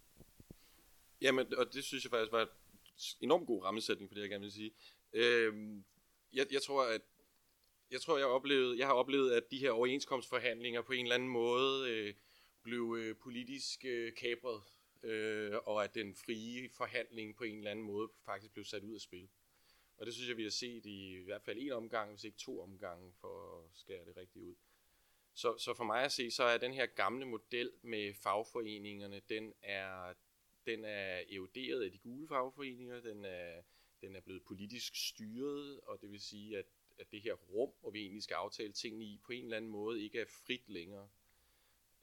[1.21, 2.47] Jamen, og det synes jeg faktisk var en
[3.21, 4.71] enormt god rammesætning for det, jeg gerne vil sige.
[5.13, 5.53] Øh,
[6.34, 7.01] jeg, jeg tror, at
[7.91, 11.29] jeg tror, jeg, oplevede, jeg har oplevet, at de her overenskomstforhandlinger på en eller anden
[11.29, 12.13] måde øh,
[12.63, 14.62] blev øh, politisk øh, kabret
[15.04, 18.96] øh, og at den frie forhandling på en eller anden måde faktisk blev sat ud
[18.96, 19.30] af spil.
[19.98, 22.38] Og det synes jeg, vi har set i, i hvert fald en omgang, hvis ikke
[22.38, 24.56] to omgange, for at skære det rigtigt ud.
[25.34, 29.54] Så, så for mig at se, så er den her gamle model med fagforeningerne, den
[29.62, 30.14] er,
[30.66, 33.62] den er eroderet af de gule fagforeninger, den er,
[34.02, 36.66] den er blevet politisk styret, og det vil sige, at,
[37.00, 39.72] at det her rum, hvor vi egentlig skal aftale tingene i, på en eller anden
[39.72, 41.10] måde ikke er frit længere.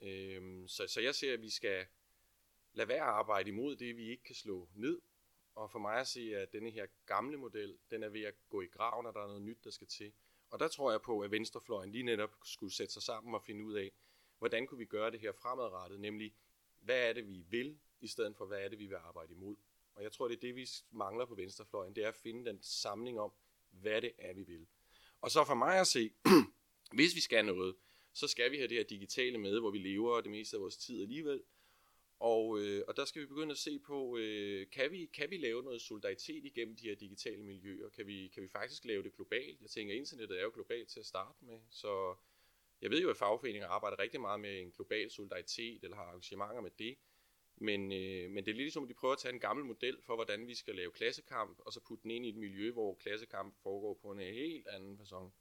[0.02, 1.86] Øhm, så, så jeg ser, at vi skal,
[2.78, 5.00] lad være at arbejde imod det, vi ikke kan slå ned.
[5.54, 8.60] Og for mig at se, at denne her gamle model, den er ved at gå
[8.60, 10.12] i graven, og der er noget nyt, der skal til.
[10.50, 13.64] Og der tror jeg på, at Venstrefløjen lige netop skulle sætte sig sammen og finde
[13.64, 13.90] ud af,
[14.38, 16.34] hvordan kunne vi gøre det her fremadrettet, nemlig
[16.80, 19.56] hvad er det, vi vil, i stedet for hvad er det, vi vil arbejde imod.
[19.94, 22.62] Og jeg tror, det er det, vi mangler på Venstrefløjen, det er at finde den
[22.62, 23.32] samling om,
[23.70, 24.66] hvad det er, vi vil.
[25.20, 26.10] Og så for mig at se,
[26.98, 27.76] hvis vi skal noget,
[28.12, 30.76] så skal vi have det her digitale med, hvor vi lever det meste af vores
[30.76, 31.42] tid alligevel,
[32.20, 35.36] og, øh, og der skal vi begynde at se på, øh, kan, vi, kan vi
[35.36, 37.88] lave noget solidaritet igennem de her digitale miljøer?
[37.88, 39.60] Kan vi, kan vi faktisk lave det globalt?
[39.60, 42.16] Jeg tænker, internettet er jo globalt til at starte med, så
[42.82, 46.60] jeg ved jo, at fagforeninger arbejder rigtig meget med en global solidaritet, eller har arrangementer
[46.60, 46.96] med det.
[47.56, 50.02] Men, øh, men det er lidt ligesom, at de prøver at tage en gammel model
[50.02, 52.94] for, hvordan vi skal lave klassekamp, og så putte den ind i et miljø, hvor
[52.94, 55.32] klassekamp foregår på en helt anden person.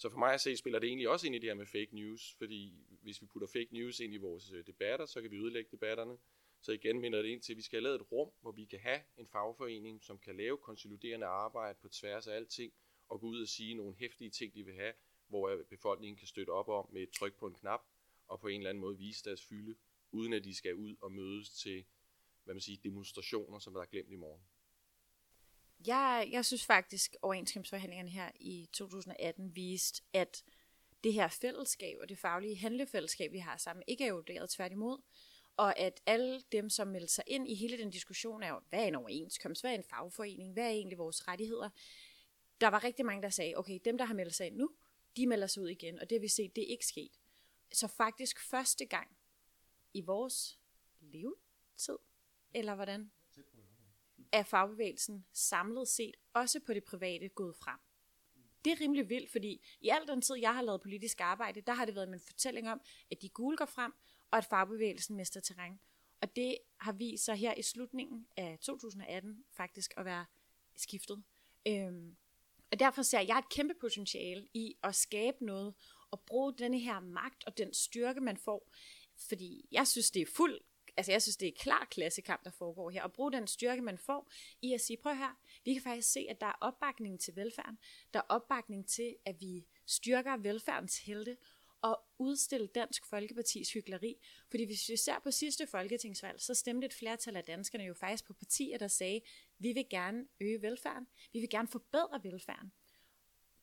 [0.00, 1.88] Så for mig at se, spiller det egentlig også ind i det her med fake
[1.92, 5.36] news, fordi hvis vi putter fake news ind i vores øh, debatter, så kan vi
[5.36, 6.18] ødelægge debatterne.
[6.60, 8.64] Så igen minder det ind til, at vi skal have lavet et rum, hvor vi
[8.64, 12.72] kan have en fagforening, som kan lave konsoliderende arbejde på tværs af alting,
[13.08, 14.92] og gå ud og sige nogle hæftige ting, de vil have,
[15.28, 17.80] hvor befolkningen kan støtte op om med et tryk på en knap,
[18.28, 19.74] og på en eller anden måde vise deres fylde,
[20.12, 21.84] uden at de skal ud og mødes til
[22.44, 24.42] hvad man siger, demonstrationer, som der er glemt i morgen.
[25.86, 30.44] Jeg, jeg synes faktisk, overenskomstforhandlingerne her i 2018 viste, at
[31.04, 34.98] det her fællesskab og det faglige handlefællesskab, vi har sammen, ikke er vurderet tværtimod.
[35.56, 38.86] Og at alle dem, som melder sig ind i hele den diskussion, er hvad er
[38.86, 41.70] en overenskomst, hvad er en fagforening, hvad er egentlig vores rettigheder.
[42.60, 44.70] Der var rigtig mange, der sagde, okay, dem, der har meldt sig ind nu,
[45.16, 47.20] de melder sig ud igen, og det har vi set, det er ikke sket.
[47.72, 49.08] Så faktisk første gang
[49.94, 50.58] i vores
[51.00, 51.98] levetid,
[52.54, 53.10] eller hvordan?
[54.32, 57.78] Er fagbevægelsen samlet set også på det private gået frem.
[58.64, 61.72] Det er rimelig vildt, fordi i al den tid, jeg har lavet politisk arbejde, der
[61.72, 63.92] har det været min fortælling om, at de gule går frem,
[64.30, 65.80] og at fagbevægelsen mister terræn.
[66.20, 70.26] Og det har vist sig her i slutningen af 2018 faktisk at være
[70.76, 71.22] skiftet.
[71.68, 72.16] Øhm,
[72.72, 75.74] og derfor ser jeg et kæmpe potentiale i at skabe noget,
[76.10, 78.70] og bruge denne her magt og den styrke, man får.
[79.28, 80.60] Fordi jeg synes, det er fuld
[81.00, 83.98] altså jeg synes, det er klar klassekamp, der foregår her, og bruge den styrke, man
[83.98, 84.30] får
[84.62, 87.78] i at sige, prøv her, vi kan faktisk se, at der er opbakning til velfærden,
[88.14, 91.36] der er opbakning til, at vi styrker velfærdens helte,
[91.82, 94.16] og udstille Dansk Folkepartis hyggeleri.
[94.50, 98.24] Fordi hvis vi ser på sidste folketingsvalg, så stemte et flertal af danskerne jo faktisk
[98.24, 99.20] på partier, der sagde,
[99.58, 102.72] vi vil gerne øge velfærden, vi vil gerne forbedre velfærden.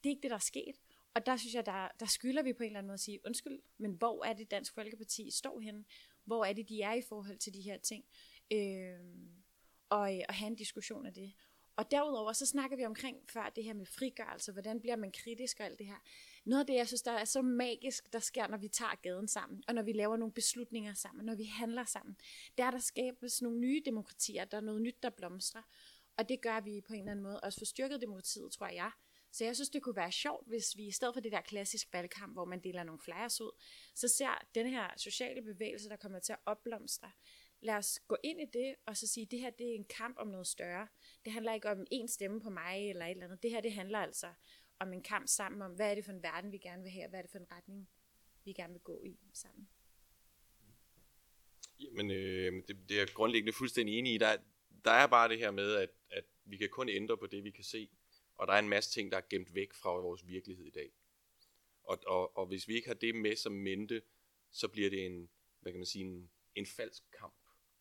[0.03, 0.75] Det er ikke det, der er sket.
[1.13, 3.19] Og der synes jeg, der, der skylder vi på en eller anden måde at sige,
[3.25, 5.85] undskyld, men hvor er det Dansk Folkeparti står henne?
[6.27, 8.05] Hvor er det, de er i forhold til de her ting?
[8.51, 8.97] Øhm, øh,
[9.89, 11.33] og, og have en diskussion af det.
[11.75, 15.59] Og derudover, så snakker vi omkring før det her med frigørelse, hvordan bliver man kritisk
[15.59, 16.03] og alt det her.
[16.45, 19.27] Noget af det, jeg synes, der er så magisk, der sker, når vi tager gaden
[19.27, 22.17] sammen, og når vi laver nogle beslutninger sammen, når vi handler sammen,
[22.57, 25.61] det er, der skabes nogle nye demokratier, der er noget nyt, der blomstrer.
[26.17, 28.91] Og det gør vi på en eller anden måde også for styrket demokratiet, tror jeg.
[29.37, 31.93] Så jeg synes, det kunne være sjovt, hvis vi i stedet for det der klassisk
[31.93, 33.51] valgkamp, hvor man deler nogle flyers ud,
[33.95, 37.11] så ser den her sociale bevægelse, der kommer til at opblomstre,
[37.61, 39.85] lad os gå ind i det, og så sige, at det her det er en
[39.85, 40.87] kamp om noget større.
[41.25, 43.43] Det handler ikke om en stemme på mig eller et eller andet.
[43.43, 44.33] Det her det handler altså
[44.79, 47.05] om en kamp sammen om, hvad er det for en verden, vi gerne vil have,
[47.05, 47.89] og hvad er det for en retning,
[48.45, 49.69] vi gerne vil gå i sammen.
[51.79, 54.17] Jamen, øh, det, det er jeg grundlæggende fuldstændig enig i.
[54.17, 54.37] Der,
[54.85, 57.51] der er bare det her med, at, at vi kan kun ændre på det, vi
[57.51, 57.89] kan se.
[58.37, 60.91] Og der er en masse ting, der er gemt væk fra vores virkelighed i dag.
[61.83, 64.01] Og, og, og hvis vi ikke har det med som mente,
[64.51, 67.35] så bliver det en, hvad kan man sige, en, en falsk kamp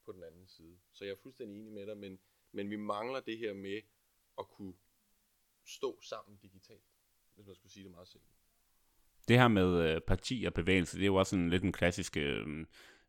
[0.05, 0.79] på den anden side.
[0.93, 2.19] Så jeg er fuldstændig enig med dig, men,
[2.53, 3.83] men vi mangler det her med
[4.39, 4.75] at kunne
[5.65, 6.85] stå sammen digitalt,
[7.35, 8.33] hvis man skulle sige det meget simpelt.
[9.29, 12.17] Det her med øh, parti og bevægelse, det er jo også en lidt en klassisk
[12.17, 12.67] øh,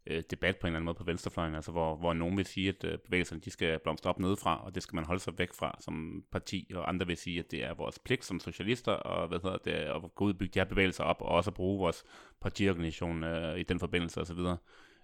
[0.07, 2.69] øh, debat på en eller anden måde på venstrefløjen, altså hvor, hvor nogen vil sige,
[2.69, 5.53] at øh, bevægelserne de skal blomstre op nedefra, og det skal man holde sig væk
[5.53, 9.27] fra som parti, og andre vil sige, at det er vores pligt som socialister, og
[9.27, 11.53] hvad hedder det, at gå ud og bygge de her bevægelser op, og også at
[11.53, 12.03] bruge vores
[12.41, 14.39] partiorganisation øh, i den forbindelse osv.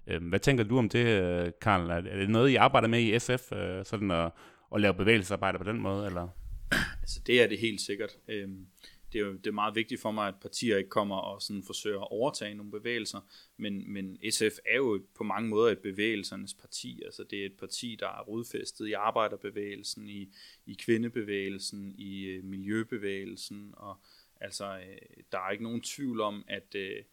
[0.08, 1.90] Øh, hvad tænker du om det, øh, Karl?
[1.90, 4.32] Er, er det noget, I arbejder med i SF, øh, sådan at,
[4.76, 6.28] at lave bevægelsesarbejde på den måde, eller?
[7.02, 8.12] Altså det er det helt sikkert.
[8.28, 8.66] Øhm,
[9.14, 11.64] det er jo det er meget vigtigt for mig, at partier ikke kommer og sådan
[11.64, 13.20] forsøger at overtage nogle bevægelser,
[13.58, 17.02] men, men SF er jo på mange måder et bevægelsernes parti.
[17.06, 20.34] Altså det er et parti, der er rodfæstet i arbejderbevægelsen, i,
[20.66, 23.96] i kvindebevægelsen, i øh, miljøbevægelsen, og
[24.42, 27.04] altså øh, der er ikke nogen tvivl om, at, øh,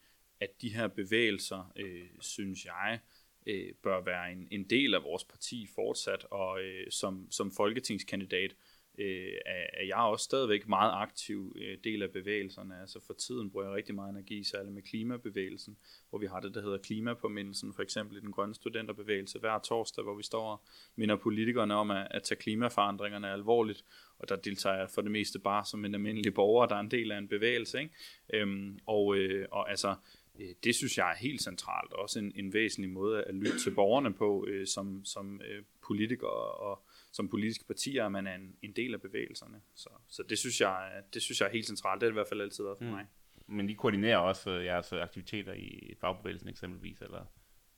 [0.41, 3.01] at de her bevægelser, øh, synes jeg,
[3.47, 8.51] øh, bør være en, en del af vores parti fortsat, og øh, som, som folketingskandidat,
[8.51, 8.57] øh,
[8.99, 9.33] Øh,
[9.75, 12.81] er jeg også stadigvæk meget aktiv øh, del af bevægelserne.
[12.81, 15.77] Altså for tiden bruger jeg rigtig meget energi, særligt med klimabevægelsen,
[16.11, 20.05] hvor vi har det, der hedder klimapåmindelsen, for eksempel i den grønne studenterbevægelse hver torsdag,
[20.05, 20.63] hvor vi står og
[20.97, 23.85] minder politikerne om at, at tage klimaforandringerne alvorligt,
[24.19, 26.91] og der deltager jeg for det meste bare som en almindelig borger, der er en
[26.91, 27.81] del af en bevægelse.
[27.81, 27.95] Ikke?
[28.35, 29.95] Øhm, og, øh, og altså,
[30.41, 33.75] øh, det synes jeg er helt centralt, også en, en væsentlig måde at lytte til
[33.75, 38.57] borgerne på, øh, som, som øh, politikere og som politiske partier, at man er en,
[38.63, 39.61] en del af bevægelserne.
[39.75, 42.01] Så, så det, synes jeg, det synes jeg er helt centralt.
[42.01, 42.91] Det har det i hvert fald altid været for mm.
[42.91, 43.07] mig.
[43.47, 47.25] Men I koordinerer også øh, jeres aktiviteter i fagbevægelsen eksempelvis, eller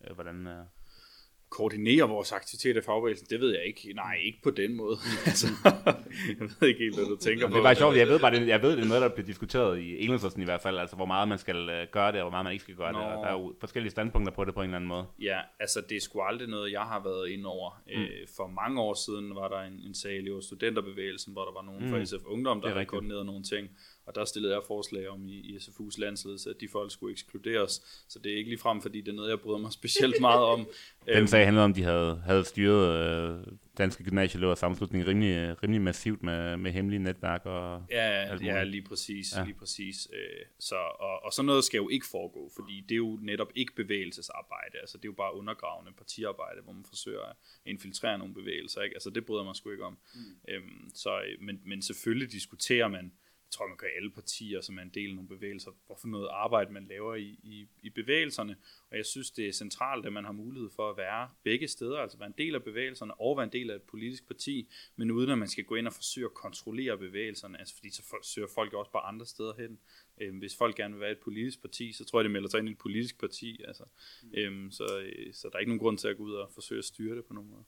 [0.05, 0.47] øh, hvordan...
[0.47, 0.65] Øh
[1.53, 3.93] koordinere vores aktiviteter i fagbevægelsen, det ved jeg ikke.
[3.95, 4.97] Nej, ikke på den måde.
[5.31, 5.47] altså,
[6.29, 7.55] jeg ved ikke helt, hvad du tænker på.
[7.55, 9.79] Det var sjovt, jeg ved bare, det, jeg ved, det er noget, der bliver diskuteret
[9.79, 12.31] i Engelsen i hvert fald, altså hvor meget man skal uh, gøre det, og hvor
[12.31, 12.99] meget man ikke skal gøre Nå.
[12.99, 15.05] det, og der er jo forskellige standpunkter på det på en eller anden måde.
[15.23, 17.83] Ja, altså det er sgu aldrig noget, jeg har været inde over.
[17.87, 18.03] Mm.
[18.03, 21.63] Øh, for mange år siden var der en, en sag i studenterbevægelsen, hvor der var
[21.63, 21.91] nogen mm.
[21.91, 23.69] fra SF Ungdom, der havde koordineret nogle ting,
[24.07, 28.05] og der stillede jeg forslag om i, i SFU's landsledelse, at de folk skulle ekskluderes.
[28.09, 30.45] Så det er ikke lige frem, fordi det er noget, jeg bryder mig specielt meget
[30.45, 30.67] om.
[31.07, 33.47] Den øhm, sag handlede om, at de havde, havde styret øh,
[33.79, 39.37] danske gymnasieelever sammenslutning rimelig, rimelig massivt med, med hemmelige netværk og Ja, ja lige præcis.
[39.37, 39.45] Ja.
[39.45, 40.09] Lige præcis.
[40.13, 43.49] Øh, så, og, og sådan noget skal jo ikke foregå, fordi det er jo netop
[43.55, 44.79] ikke bevægelsesarbejde.
[44.81, 47.37] Altså, det er jo bare undergravende partiarbejde, hvor man forsøger at
[47.67, 48.83] infiltrere nogle bevægelser.
[48.83, 48.97] Ikke?
[48.97, 49.99] Altså, det bryder man sgu ikke om.
[50.15, 50.21] Mm.
[50.49, 53.13] Øhm, så, øh, men, men selvfølgelig diskuterer man
[53.53, 56.73] tror, man gør alle partier, som er en del af nogle bevægelser, hvorfor noget arbejde
[56.73, 58.57] man laver i, i, i bevægelserne.
[58.91, 61.99] Og jeg synes, det er centralt, at man har mulighed for at være begge steder,
[61.99, 65.11] altså være en del af bevægelserne og være en del af et politisk parti, men
[65.11, 68.49] uden at man skal gå ind og forsøge at kontrollere bevægelserne, altså fordi så søger
[68.55, 69.79] folk også bare andre steder hen.
[70.21, 72.59] Øhm, hvis folk gerne vil være et politisk parti, så tror jeg, det melder sig
[72.59, 73.61] ind i et politisk parti.
[73.69, 73.85] Altså.
[74.23, 74.31] Mm.
[74.35, 76.79] Øhm, så, øh, så der er ikke nogen grund til at gå ud og forsøge
[76.79, 77.65] at styre det på nogen måde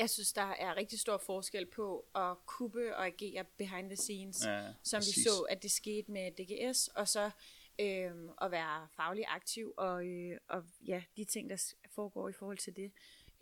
[0.00, 4.44] jeg synes, der er rigtig stor forskel på at kuppe og agere behind the scenes,
[4.46, 5.16] ja, som præcis.
[5.16, 7.30] vi så, at det skete med DGS, og så
[7.80, 8.10] øh,
[8.42, 12.76] at være faglig aktiv, og, øh, og ja, de ting, der foregår i forhold til
[12.76, 12.92] det.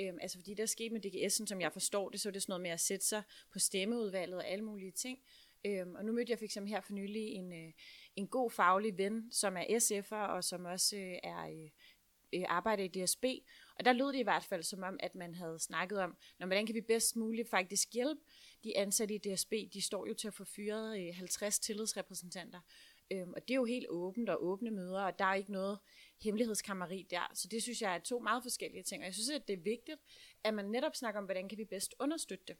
[0.00, 2.50] Øh, altså fordi der skete med DGS'en, som jeg forstår det, så er det sådan
[2.50, 5.18] noget med at sætte sig på stemmeudvalget og alle mulige ting.
[5.64, 7.72] Øh, og nu mødte jeg for eksempel her for nylig en, øh,
[8.16, 11.70] en god faglig ven, som er SF'er, og som også øh, er øh,
[12.32, 13.24] øh arbejder i DSB,
[13.78, 16.46] og der lød det i hvert fald som om, at man havde snakket om, når,
[16.46, 18.20] hvordan kan vi bedst muligt faktisk hjælpe
[18.64, 22.60] de ansatte i DSB, de står jo til at få fyret øh, 50 tillidsrepræsentanter.
[23.10, 25.78] Øhm, og det er jo helt åbent og åbne møder, og der er ikke noget
[26.22, 27.30] hemmelighedskammeri der.
[27.34, 29.02] Så det synes jeg er to meget forskellige ting.
[29.02, 30.00] Og jeg synes, at det er vigtigt,
[30.44, 32.56] at man netop snakker om, hvordan kan vi bedst understøtte det.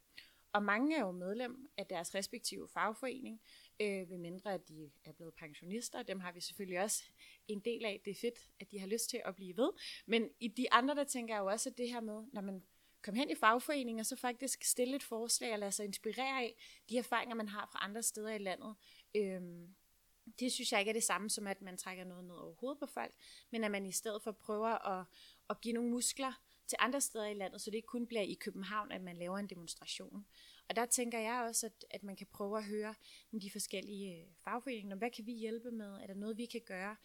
[0.52, 3.40] Og mange er jo medlem af deres respektive fagforening,
[3.80, 6.02] øh, ved mindre at de er blevet pensionister.
[6.02, 7.04] Dem har vi selvfølgelig også
[7.48, 8.00] en del af.
[8.04, 9.70] Det er fedt, at de har lyst til at blive ved.
[10.06, 12.62] Men i de andre, der tænker jeg jo også, at det her med, når man
[13.02, 16.54] kom hen i fagforeningen, og så faktisk stille et forslag og lade sig inspirere af
[16.88, 18.74] de erfaringer, man har fra andre steder i landet.
[19.14, 19.74] Øhm,
[20.40, 22.78] det synes jeg ikke er det samme som, at man trækker noget ned over hovedet
[22.78, 23.14] på folk,
[23.50, 25.06] men at man i stedet for prøver at,
[25.50, 26.32] at give nogle muskler
[26.68, 29.38] til andre steder i landet, så det ikke kun bliver i København, at man laver
[29.38, 30.26] en demonstration.
[30.68, 32.94] Og der tænker jeg også, at, at man kan prøve at høre
[33.42, 35.92] de forskellige øh, fagforeninger, hvad kan vi hjælpe med?
[36.02, 36.96] Er der noget, vi kan gøre?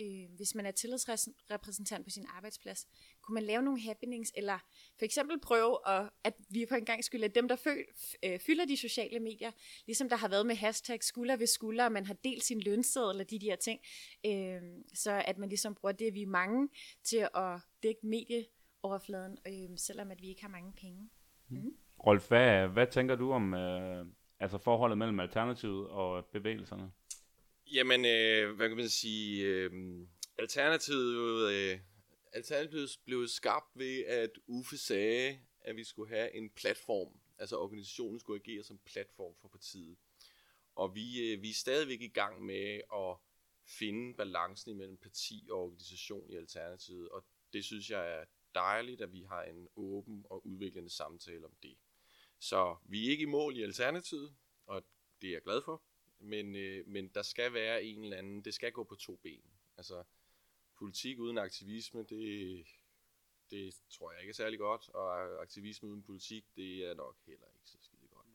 [0.00, 2.86] øh, hvis man er tillidsrepræsentant på sin arbejdsplads,
[3.22, 4.58] kunne man lave nogle happenings, eller
[4.98, 7.84] for eksempel prøve, at, at vi på en gang skulle at dem, der føl,
[8.22, 9.52] øh, fylder de sociale medier,
[9.86, 13.10] ligesom der har været med hashtag skulder ved skulder, og man har delt sin lønseddel
[13.10, 13.80] eller de der ting,
[14.26, 14.62] øh,
[14.94, 16.68] så at man ligesom bruger det, vi er mange,
[17.04, 18.06] til at dække
[18.84, 21.10] medieoverfladen, øh, selvom at vi ikke har mange penge.
[21.48, 21.56] Mm.
[21.56, 21.76] Mm.
[22.06, 24.06] Rolf, hvad, hvad tænker du om øh,
[24.40, 26.92] altså forholdet mellem Alternativet og bevægelserne?
[27.72, 29.72] Jamen, øh, hvad kan man sige, øh,
[30.38, 31.78] alternativet, øh,
[32.32, 38.20] alternativet blev skabt ved, at Uffe sagde, at vi skulle have en platform, altså organisationen
[38.20, 39.96] skulle agere som platform for partiet.
[40.76, 43.16] Og vi, øh, vi er stadigvæk i gang med at
[43.66, 49.12] finde balancen imellem parti og organisation i Alternativet, og det synes jeg er dejligt, at
[49.12, 51.76] vi har en åben og udviklende samtale om det.
[52.38, 54.34] Så vi er ikke i mål i Alternativet,
[54.66, 54.84] og
[55.20, 55.82] det er jeg glad for
[56.24, 59.42] men, øh, men der skal være en eller anden, det skal gå på to ben.
[59.76, 60.02] Altså,
[60.78, 62.64] politik uden aktivisme, det,
[63.50, 67.46] det tror jeg ikke er særlig godt, og aktivisme uden politik, det er nok heller
[67.54, 68.26] ikke så skide godt.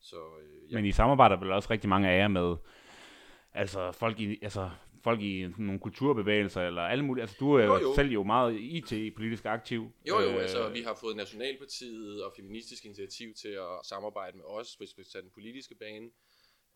[0.00, 0.76] Så, øh, jeg...
[0.76, 2.56] Men I samarbejder vel også rigtig mange af jer med,
[3.52, 4.70] altså folk i, altså
[5.02, 7.94] folk i nogle kulturbevægelser, eller alle mulige, altså du er jo, jo.
[7.94, 9.92] selv jo meget IT-politisk aktiv.
[10.08, 14.44] Jo jo, øh, altså vi har fået Nationalpartiet og Feministisk Initiativ til at samarbejde med
[14.44, 16.10] os, hvis vi tager den politiske bane.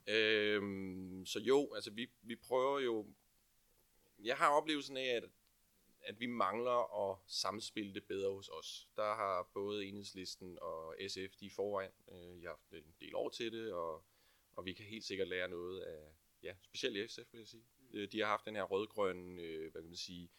[0.07, 3.07] Øhm, så jo, altså vi, vi prøver jo...
[4.25, 5.25] Jeg har oplevelsen af, at,
[6.03, 8.89] at vi mangler at samspille det bedre hos os.
[8.97, 11.91] Der har både Enhedslisten og SF, de er foran.
[12.13, 14.05] Øh, jeg har haft en del år til det, og,
[14.57, 15.99] og vi kan helt sikkert lære noget af,
[16.43, 17.65] ja, specielt SF vil jeg sige.
[17.93, 20.31] Øh, de har haft den her rødgrønne, øh, hvad kan man sige,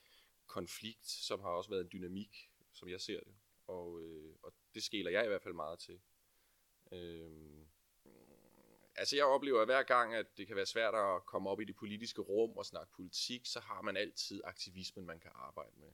[0.48, 3.36] konflikt, som har også været en dynamik, som jeg ser det.
[3.68, 6.02] Og, øh, og det skæler jeg i hvert fald meget til.
[6.92, 7.64] Øh,
[8.96, 11.66] Altså jeg oplever at hver gang, at det kan være svært at komme op i
[11.66, 15.90] det politiske rum og snakke politik, så har man altid aktivismen, man kan arbejde med.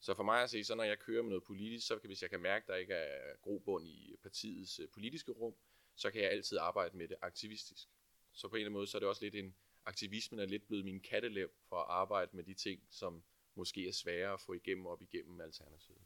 [0.00, 2.22] Så for mig at se, så når jeg kører med noget politisk, så kan, hvis
[2.22, 5.54] jeg kan mærke, at der ikke er grobund i partiets øh, politiske rum,
[5.94, 7.88] så kan jeg altid arbejde med det aktivistisk.
[8.32, 10.66] Så på en eller anden måde, så er det også lidt en, aktivismen er lidt
[10.66, 13.22] blevet min kattelem for at arbejde med de ting, som
[13.54, 16.00] måske er svære at få igennem op igennem alternativet.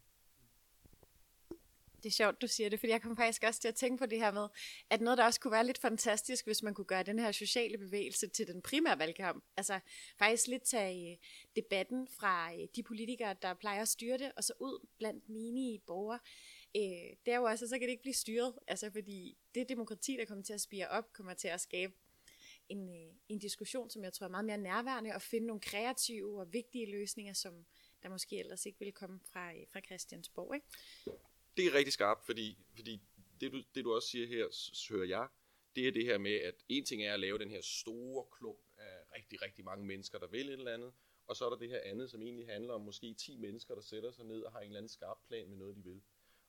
[2.02, 4.06] Det er sjovt, du siger det, fordi jeg kom faktisk også til at tænke på
[4.06, 4.48] det her med,
[4.90, 7.78] at noget, der også kunne være lidt fantastisk, hvis man kunne gøre den her sociale
[7.78, 9.44] bevægelse til den primære valgkamp.
[9.56, 9.80] Altså
[10.18, 11.16] faktisk lidt tage øh,
[11.56, 15.78] debatten fra øh, de politikere, der plejer at styre det, og så ud blandt menige
[15.86, 16.18] borgere.
[16.76, 20.16] Øh, det er jo også, så kan det ikke blive styret, altså fordi det demokrati,
[20.16, 21.92] der kommer til at spire op, kommer til at skabe
[22.70, 26.40] en, øh, en diskussion, som jeg tror er meget mere nærværende, og finde nogle kreative
[26.40, 27.66] og vigtige løsninger, som
[28.02, 30.54] der måske ellers ikke ville komme fra, øh, fra Christiansborg.
[30.54, 30.66] Ikke?
[31.56, 33.00] det er rigtig skarpt, fordi, fordi
[33.40, 34.46] det, du, det du også siger her,
[34.92, 35.28] hører jeg,
[35.76, 38.58] det er det her med, at en ting er at lave den her store klump
[38.78, 40.92] af rigtig, rigtig mange mennesker, der vil et eller andet,
[41.26, 43.82] og så er der det her andet, som egentlig handler om måske 10 mennesker, der
[43.82, 46.02] sætter sig ned og har en eller anden skarp plan med noget, de vil.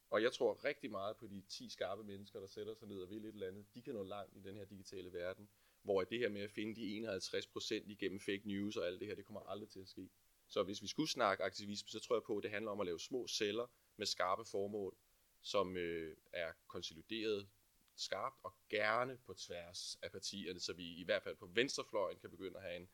[0.09, 3.09] Og jeg tror rigtig meget på de 10 skarpe mennesker, der sætter sig ned og
[3.09, 3.65] vil et eller andet.
[3.73, 5.49] De kan nå langt i den her digitale verden,
[5.83, 9.15] hvor det her med at finde de 51% igennem fake news og alt det her,
[9.15, 10.09] det kommer aldrig til at ske.
[10.47, 12.85] Så hvis vi skulle snakke aktivisme, så tror jeg på, at det handler om at
[12.85, 13.67] lave små celler,
[13.97, 14.97] med skarpe formål,
[15.41, 17.49] som øh, er konsolideret
[17.95, 22.29] skarpt og gerne på tværs af partierne, så vi i hvert fald på venstrefløjen kan
[22.29, 22.89] begynde at have en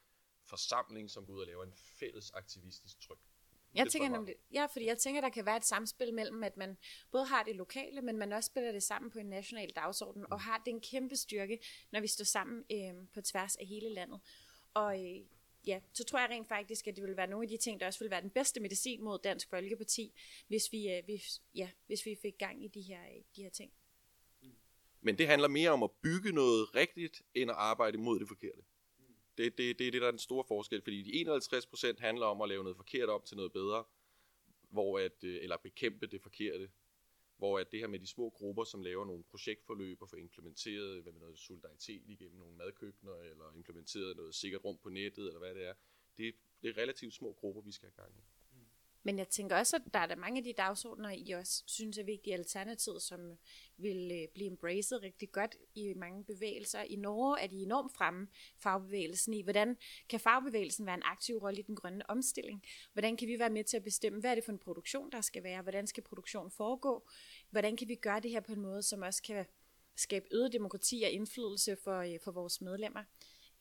[0.45, 3.19] forsamling, som går ud og laver en fælles aktivistisk tryk.
[3.77, 6.57] Jeg det tænker nemlig, ja, fordi jeg tænker, der kan være et samspil mellem, at
[6.57, 6.77] man
[7.11, 10.31] både har det lokale, men man også spiller det sammen på en national dagsorden, mm.
[10.31, 11.59] og har det en kæmpe styrke,
[11.91, 14.19] når vi står sammen øh, på tværs af hele landet.
[14.73, 15.21] Og øh,
[15.67, 17.87] ja, så tror jeg rent faktisk, at det vil være nogle af de ting, der
[17.87, 20.13] også vil være den bedste medicin mod Dansk Folkeparti,
[20.47, 23.49] hvis vi, øh, hvis, ja, hvis vi fik gang i de her, øh, de her
[23.49, 23.71] ting.
[25.01, 28.61] Men det handler mere om at bygge noget rigtigt, end at arbejde imod det forkerte.
[29.37, 32.41] Det, det, det er det, der er den store forskel, fordi de 51% handler om
[32.41, 33.83] at lave noget forkert om til noget bedre,
[34.69, 36.69] hvor at, øh, eller bekæmpe det forkerte,
[37.37, 41.03] hvor at det her med de små grupper, som laver nogle projektforløb og får implementeret
[41.03, 45.39] hvad med noget solidaritet igennem nogle madkøkkener, eller implementeret noget sikkert rum på nettet, eller
[45.39, 45.73] hvad det er,
[46.17, 48.23] det, det er relativt små grupper, vi skal have gang i.
[49.07, 51.97] Men jeg tænker også, at der er der mange af de dagsordner, I også synes
[51.97, 53.19] er vigtige alternativet, som
[53.77, 56.81] vil øh, blive embraced rigtig godt i mange bevægelser.
[56.81, 58.27] I Norge er de enormt fremme,
[58.57, 59.77] fagbevægelsen i, hvordan
[60.09, 62.63] kan fagbevægelsen være en aktiv rolle i den grønne omstilling?
[62.93, 65.21] Hvordan kan vi være med til at bestemme, hvad er det for en produktion, der
[65.21, 65.61] skal være?
[65.61, 67.09] Hvordan skal produktionen foregå?
[67.49, 69.45] Hvordan kan vi gøre det her på en måde, som også kan
[69.95, 73.03] skabe øget demokrati og indflydelse for, øh, for vores medlemmer?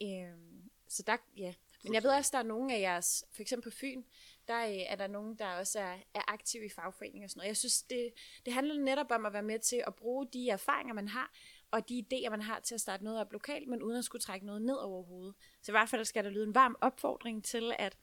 [0.02, 1.54] Øh, så der, ja.
[1.84, 4.02] Men jeg ved også, der er nogle af jeres, for eksempel på Fyn,
[4.48, 7.48] der øh, er der nogen, der også er, er aktive i fagforeninger og sådan noget.
[7.48, 8.12] Jeg synes, det,
[8.44, 11.32] det handler netop om at være med til at bruge de erfaringer, man har,
[11.70, 14.22] og de idéer, man har til at starte noget op lokalt, men uden at skulle
[14.22, 15.34] trække noget ned over hovedet.
[15.62, 17.96] Så i hvert fald skal der lyde en varm opfordring til, at,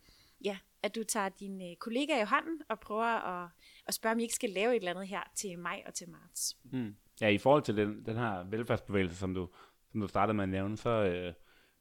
[0.46, 3.50] ja, at du tager dine øh, kollegaer i hånden og prøver at,
[3.88, 6.10] at spørge, om I ikke skal lave et eller andet her til maj og til
[6.10, 6.58] marts.
[6.64, 6.96] Mm.
[7.22, 9.50] Ja, i forhold til den, den her velfærdsbevægelse, som du,
[9.92, 11.34] som du startede med at nævne, så, øh,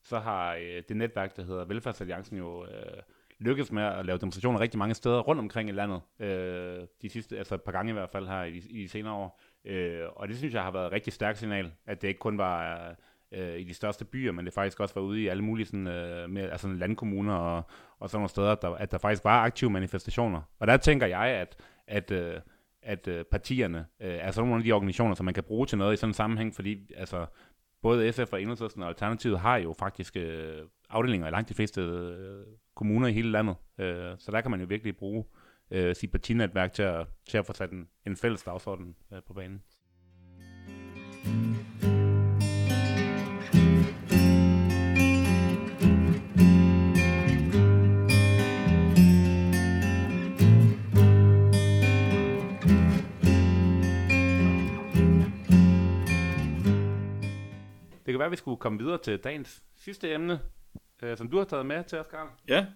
[0.03, 3.03] så har øh, det netværk, der hedder Velfærdsalliancen jo øh,
[3.43, 6.01] lykkedes med at lave demonstrationer rigtig mange steder rundt omkring i landet.
[6.21, 9.13] Øh, de sidste, altså et par gange i hvert fald her i, i de senere
[9.13, 9.41] år.
[9.65, 12.39] Øh, og det synes jeg har været et rigtig stærkt signal, at det ikke kun
[12.39, 12.95] var
[13.33, 15.87] øh, i de største byer, men det faktisk også var ude i alle mulige sådan,
[15.87, 17.63] øh, mere, altså landkommuner og,
[17.99, 20.43] og sådan nogle steder, der, at der faktisk var aktive manifestationer.
[20.59, 22.41] Og der tænker jeg, at, at øh,
[22.83, 25.79] at øh, partierne øh, er sådan nogle af de organisationer, som man kan bruge til
[25.79, 27.27] noget i sådan en sammenhæng, fordi altså,
[27.83, 30.59] både SF og Enhedslisten og Alternativet har jo faktisk øh,
[30.91, 33.57] afdelinger i langt de fleste øh, kommuner i hele landet.
[33.79, 35.25] Øh, så der kan man jo virkelig bruge
[35.71, 39.35] øh, sit partinetværk til at, til at få sat en, en fælles dagsorden øh, på
[39.35, 39.63] banen.
[58.07, 60.41] Det kan være, at vi skulle komme videre til dagens sidste emne,
[61.03, 62.29] øh, som du har taget med til os, Karl.
[62.49, 62.67] Ja.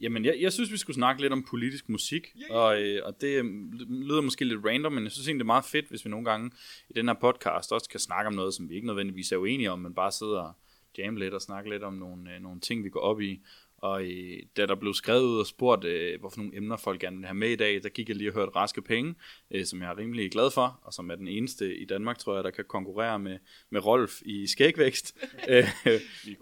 [0.00, 2.50] Jamen, jeg, jeg synes, vi skulle snakke lidt om politisk musik, yeah.
[2.50, 3.44] og, øh, og det øh,
[3.88, 6.24] lyder måske lidt random, men jeg synes egentlig, det er meget fedt, hvis vi nogle
[6.24, 6.50] gange
[6.88, 9.70] i den her podcast også kan snakke om noget, som vi ikke nødvendigvis er uenige
[9.70, 10.52] om, men bare sidder og
[10.98, 13.42] jamme lidt og snakke lidt om nogle, øh, nogle ting, vi går op i.
[13.78, 17.16] Og øh, da der blev skrevet ud og spurgt, øh, hvorfor nogle emner folk gerne
[17.16, 19.14] vil have med i dag, der gik jeg lige og hørte Raske Penge,
[19.50, 22.34] øh, som jeg er rimelig glad for, og som er den eneste i Danmark, tror
[22.34, 23.38] jeg, der kan konkurrere med,
[23.70, 25.16] med Rolf i skægvækst.
[25.48, 25.68] øh,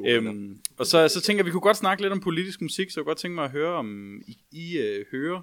[0.07, 3.01] øhm, og så, så tænker jeg, vi kunne godt snakke lidt om politisk musik, så
[3.01, 5.41] jeg kunne godt tænke mig at høre, om I, I øh, hører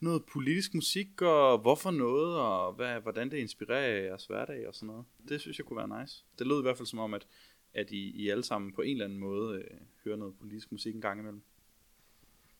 [0.00, 4.86] noget politisk musik, og hvorfor noget, og hvad, hvordan det inspirerer jeres hverdag og sådan
[4.86, 5.04] noget.
[5.28, 6.24] Det synes jeg kunne være nice.
[6.38, 7.26] Det lød i hvert fald som om, at
[7.76, 10.94] at I, I alle sammen på en eller anden måde øh, høre noget politisk musik
[10.94, 11.42] en gang imellem?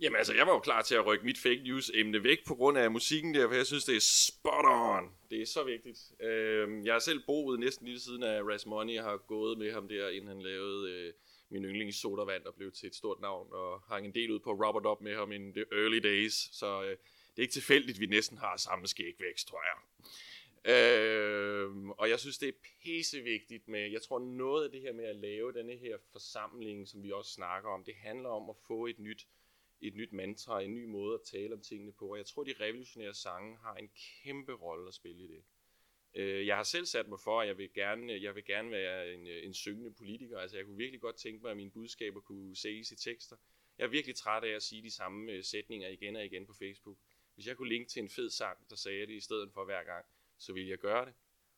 [0.00, 2.54] Jamen altså, jeg var jo klar til at rykke mit fake news emne væk på
[2.54, 5.10] grund af musikken der, for jeg synes, det er spot on.
[5.30, 5.98] Det er så vigtigt.
[6.20, 9.88] Øh, jeg har selv boet næsten lige siden at Ras Money, har gået med ham
[9.88, 11.12] der, inden han lavede øh,
[11.50, 14.52] min yndlings sodavand, og blev til et stort navn, og hang en del ud på
[14.52, 18.00] Robert Up med ham in the early days, så øh, det er ikke tilfældigt, at
[18.00, 20.06] vi næsten har samme skægvækst, tror jeg.
[20.68, 22.52] Øh, og jeg synes, det er
[22.82, 27.02] pissevigtigt med, jeg tror noget af det her med at lave denne her forsamling, som
[27.02, 29.26] vi også snakker om, det handler om at få et nyt,
[29.80, 32.06] et nyt mantra, en ny måde at tale om tingene på.
[32.08, 33.90] Og jeg tror, de revolutionære sange har en
[34.22, 35.44] kæmpe rolle at spille i det.
[36.14, 39.14] Øh, jeg har selv sat mig for, at jeg vil gerne, jeg vil gerne være
[39.14, 40.38] en, en syngende politiker.
[40.38, 43.36] Altså, jeg kunne virkelig godt tænke mig, at mine budskaber kunne ses i tekster.
[43.78, 46.52] Jeg er virkelig træt af at sige de samme øh, sætninger igen og igen på
[46.52, 46.96] Facebook.
[47.34, 49.84] Hvis jeg kunne linke til en fed sang, der sagde det i stedet for hver
[49.84, 50.04] gang,
[50.38, 51.14] så vil jeg gøre det.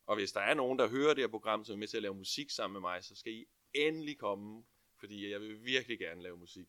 [0.07, 2.03] Og hvis der er nogen, der hører det her program, som er med til at
[2.03, 4.64] lave musik sammen med mig, så skal I endelig komme,
[5.01, 6.66] fordi jeg vil virkelig gerne lave musik.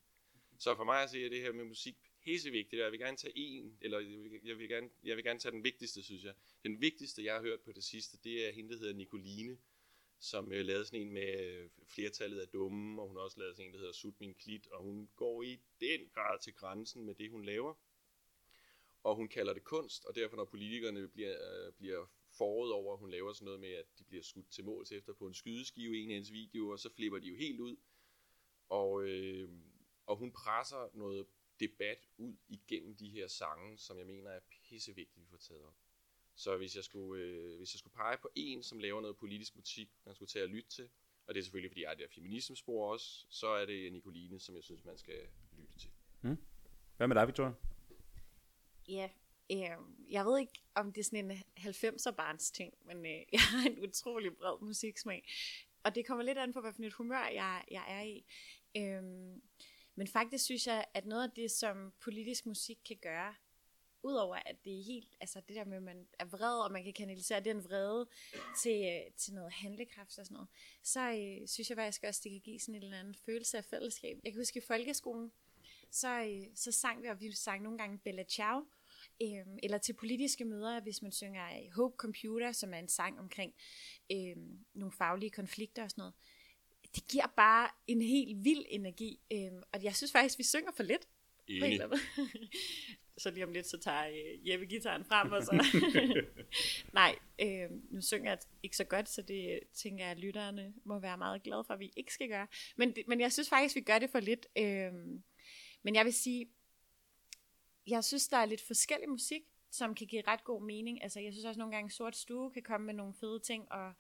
[0.59, 2.73] Så for mig at se, at det her med musik vigtigt.
[2.73, 3.99] Jeg vil gerne tage en, eller
[4.43, 6.33] jeg vil gerne, jeg vil gerne tage den vigtigste, synes jeg.
[6.63, 9.57] Den vigtigste, jeg har hørt på det sidste, det er hende, der hedder Nicoline,
[10.19, 13.55] som øh, lavede sådan en med øh, flertallet af dumme, og hun har også lavet
[13.55, 17.05] sådan en, der hedder Sut min klit, og hun går i den grad til grænsen
[17.05, 17.73] med det, hun laver
[19.03, 22.05] og hun kalder det kunst, og derfor når politikerne bliver, øh, bliver
[22.37, 25.27] foråret over, hun laver sådan noget med, at de bliver skudt til mål efter på
[25.27, 27.75] en skydeskive i en af hendes videoer, så flipper de jo helt ud,
[28.69, 29.49] og, øh,
[30.05, 31.27] og hun presser noget
[31.59, 35.75] debat ud igennem de her sange, som jeg mener er pissevigtigt, vi får taget op.
[36.35, 39.55] Så hvis jeg skulle, øh, hvis jeg skulle pege på en, som laver noget politisk
[39.55, 40.89] musik, man skulle tage at lytte til,
[41.25, 44.55] og det er selvfølgelig, fordi jeg er der feminismespor også, så er det Nicoline, som
[44.55, 45.27] jeg synes, man skal
[45.57, 45.91] lytte til.
[46.21, 46.37] Mm.
[46.97, 47.53] Hvad med dig, Victoria?
[48.89, 49.09] Ja,
[49.51, 49.77] øh,
[50.09, 53.69] jeg ved ikke, om det er sådan en 90'er barns ting, men øh, jeg har
[53.69, 55.27] en utrolig bred musiksmag.
[55.83, 58.25] Og det kommer lidt an på, hvilket humør jeg, jeg er i.
[58.77, 59.03] Øh,
[59.95, 63.35] men faktisk synes jeg, at noget af det, som politisk musik kan gøre,
[64.03, 66.83] udover at det er helt, altså det der med, at man er vred, og man
[66.83, 68.09] kan kanalisere den vrede
[68.63, 70.49] til, øh, til noget handlekraft og sådan noget,
[70.83, 73.65] så øh, synes jeg faktisk også, det kan give sådan en eller anden følelse af
[73.65, 74.19] fællesskab.
[74.23, 75.31] Jeg kan huske i folkeskolen,
[75.91, 78.65] så, øh, så sang vi, og vi sang nogle gange Bella Ciao,
[79.21, 83.19] øh, eller til politiske møder, hvis man synger øh, Hope Computer, som er en sang
[83.19, 83.53] omkring
[84.11, 84.35] øh,
[84.73, 86.13] nogle faglige konflikter og sådan noget.
[86.95, 90.83] Det giver bare en helt vild energi, øh, og jeg synes faktisk, vi synger for
[90.83, 91.07] lidt.
[91.47, 91.79] Enig.
[93.17, 95.65] så lige om lidt, så tager øh, Jeppe gitaren frem, og så...
[96.93, 100.99] Nej, øh, nu synger jeg ikke så godt, så det tænker jeg, at lytterne må
[100.99, 102.47] være meget glade for, at vi ikke skal gøre.
[102.77, 104.47] Men, det- men jeg synes faktisk, vi gør det for lidt.
[104.57, 104.93] Øh,
[105.83, 106.45] men jeg vil sige,
[107.89, 111.03] jeg synes, der er lidt forskellig musik, som kan give ret god mening.
[111.03, 113.93] Altså, jeg synes også nogle gange, Sort Stue kan komme med nogle fede ting, og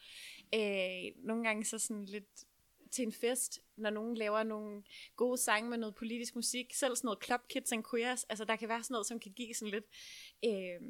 [0.55, 2.45] øh, nogle gange så sådan lidt
[2.91, 4.83] til en fest, når nogen laver nogle
[5.15, 8.55] gode sange med noget politisk musik, selv sådan noget Club Kids and Queers, altså der
[8.55, 9.85] kan være sådan noget, som kan give sådan lidt,
[10.45, 10.81] øh,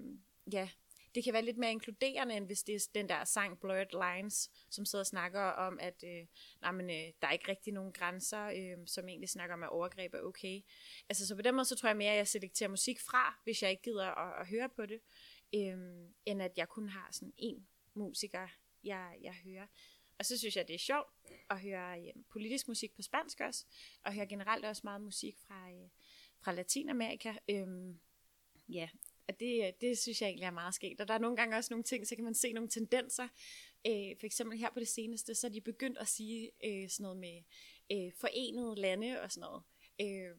[0.54, 0.70] ja,
[1.16, 4.52] det kan være lidt mere inkluderende, end hvis det er den der sang Blurred Lines,
[4.70, 6.28] som sidder og snakker om, at øh,
[6.62, 9.70] nej, men, øh, der er ikke rigtig nogen grænser, øh, som egentlig snakker om, at
[9.70, 10.62] overgreb er okay.
[11.10, 13.62] Altså, så på den måde, så tror jeg mere, at jeg selekterer musik fra, hvis
[13.62, 15.00] jeg ikke gider at, at høre på det,
[15.56, 15.78] øh,
[16.26, 18.48] end at jeg kun har sådan en musiker,
[18.84, 19.68] jeg, jeg hører.
[20.20, 21.08] Og så synes jeg, det er sjovt
[21.50, 23.66] at høre øh, politisk musik på spansk også,
[24.04, 25.90] og høre generelt også meget musik fra, øh,
[26.42, 27.34] fra Latinamerika.
[27.50, 27.68] Øh,
[28.70, 28.90] ja,
[29.30, 31.02] og det, det synes jeg egentlig er meget sket.
[31.02, 33.28] Og der er nogle gange også nogle ting, så kan man se nogle tendenser.
[33.88, 37.04] Øh, for eksempel her på det seneste, så er de begyndt at sige øh, sådan
[37.04, 37.42] noget med
[37.92, 39.64] øh, forenede lande og sådan noget.
[40.02, 40.36] Øh,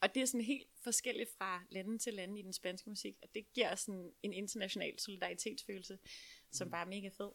[0.00, 3.28] og det er sådan helt forskelligt fra lande til lande i den spanske musik, og
[3.34, 5.98] det giver sådan en international solidaritetsfølelse,
[6.50, 7.30] som bare er mega fed.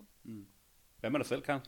[1.00, 1.62] Hvad med dig selv, Karl?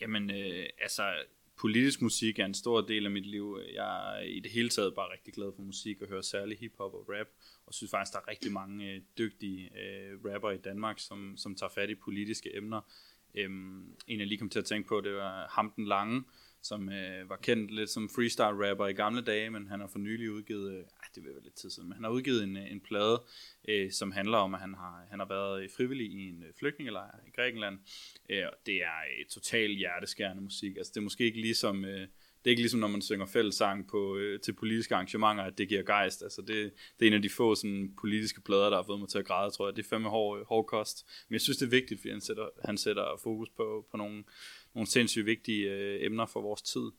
[0.00, 1.24] Jamen, øh, altså,
[1.56, 3.58] politisk musik er en stor del af mit liv.
[3.74, 6.94] Jeg er i det hele taget bare rigtig glad for musik og hører særligt hiphop
[6.94, 7.26] og rap,
[7.66, 11.54] og synes faktisk, der er rigtig mange øh, dygtige øh, rapper i Danmark, som, som
[11.54, 12.80] tager fat i politiske emner.
[13.34, 16.24] Øhm, en, jeg lige kom til at tænke på, det var Ham den Lange,
[16.64, 19.98] som øh, var kendt lidt som freestyle rapper i gamle dage, men han har for
[19.98, 20.84] nylig udgivet, øh,
[21.14, 23.22] det vil være lidt tid siden, men han har udgivet en, øh, en plade,
[23.68, 26.52] øh, som handler om, at han har, han har været øh, frivillig i en øh,
[26.58, 27.78] flygtningelejr i Grækenland.
[28.30, 30.76] Øh, og det er øh, totalt hjerteskærende musik.
[30.76, 31.84] Altså det er måske ikke ligesom...
[31.84, 32.08] Øh,
[32.44, 35.68] det er ikke ligesom, når man synger fællessang på, øh, til politiske arrangementer, at det
[35.68, 36.22] giver gejst.
[36.22, 39.08] Altså det, det er en af de få sådan, politiske plader, der har fået mig
[39.08, 39.76] til at græde, tror jeg.
[39.76, 41.06] Det er fandme hård, hård kost.
[41.28, 44.24] Men jeg synes, det er vigtigt, fordi han sætter, han sætter fokus på, på nogle,
[44.74, 46.90] nogle sindssygt vigtige øh, emner for vores tid.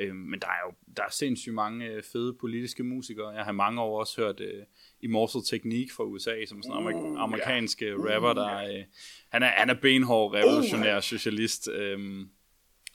[0.00, 3.28] Øh, men der er jo der er sindssygt mange øh, fede politiske musikere.
[3.28, 4.64] Jeg har mange år også hørt øh,
[5.00, 8.84] Immortal Technique fra USA, som sådan en amerik- amerikansk øh, rapper, der øh,
[9.28, 11.68] han, er, han er benhård, revolutionær socialist.
[11.68, 12.26] Øh,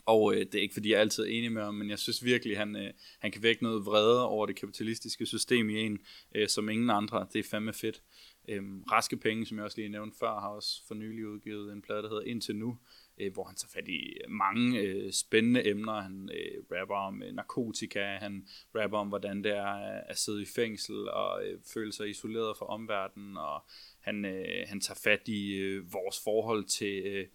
[0.08, 2.24] og øh, det er ikke fordi, jeg er altid enig med ham, men jeg synes
[2.24, 6.00] virkelig, han, øh, han kan vække noget vrede over det kapitalistiske system i en,
[6.36, 7.28] øh, som ingen andre.
[7.34, 8.02] Det er fandme fedt.
[8.50, 11.82] Øhm, Raske Penge, som jeg også lige nævnte før, har også for nylig udgivet en
[11.82, 12.78] plade, der hedder Indtil Nu,
[13.18, 16.02] øh, hvor han tager fat i øh, mange øh, spændende emner.
[16.02, 20.42] Han øh, rapper om øh, narkotika, han rapper om, hvordan det er øh, at sidde
[20.42, 23.66] i fængsel og øh, føle sig isoleret fra omverdenen, og
[24.00, 27.04] han, øh, han tager fat i øh, vores forhold til...
[27.06, 27.28] Øh,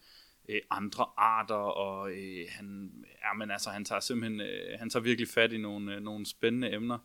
[0.48, 2.90] øh, andre arter, og øh, han,
[3.24, 6.26] ja, men altså, han tager simpelthen øh, han tager virkelig fat i nogle, øh, nogle
[6.26, 6.98] spændende emner.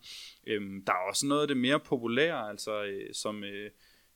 [0.46, 3.70] Øhm, der er også noget af det mere populære, altså, øh, som, øh,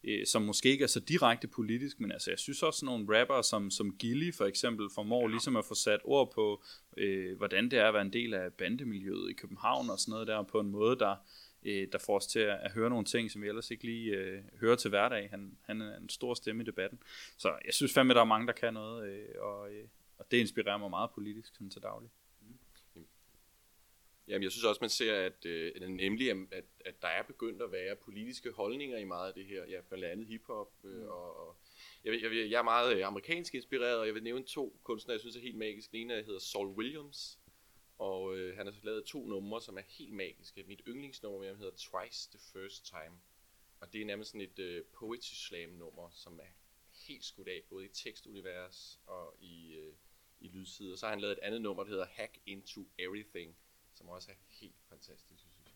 [0.04, 3.20] øh, som måske ikke er så direkte politisk, men altså, jeg synes også sådan nogle
[3.20, 6.62] rapper som, som Gilly for eksempel formår ligesom at få sat ord på,
[6.96, 10.26] øh, hvordan det er at være en del af bandemiljøet i København og sådan noget
[10.26, 11.16] der, på en måde, der,
[11.62, 14.16] øh, der får os til at, at høre nogle ting, som vi ellers ikke lige
[14.16, 15.30] øh, hører til hverdag.
[15.30, 16.98] Han, han er en stor stemme i debatten.
[17.36, 19.84] Så jeg synes fandme, der er mange, der kan noget, øh, og, øh,
[20.18, 22.10] og det inspirerer mig meget politisk sådan til daglig.
[24.28, 27.72] Jamen, jeg synes også, man ser, at øh, nemlig, at, at der er begyndt at
[27.72, 29.64] være politiske holdninger i meget af det her.
[29.64, 30.72] Ja, blandt andet hiphop.
[30.84, 31.06] Øh, mm.
[31.06, 31.56] og, og
[32.04, 35.20] jeg, jeg, jeg er meget øh, amerikansk inspireret, og jeg vil nævne to kunstnere, jeg
[35.20, 35.92] synes er helt magiske.
[35.92, 37.38] Den ene hedder Saul Williams,
[37.98, 40.64] og øh, han har lavet to numre, som er helt magiske.
[40.68, 43.18] Mit yndlingsnummer med ham hedder Twice the First Time.
[43.80, 46.52] Og det er nærmest sådan et øh, poetry slam nummer, som er
[47.06, 49.94] helt skudt af, både i tekstunivers og i, øh,
[50.40, 50.96] i lydsider.
[50.96, 53.56] Så har han lavet et andet nummer, der hedder Hack Into Everything,
[54.02, 55.72] som også er helt fantastisk, synes jeg.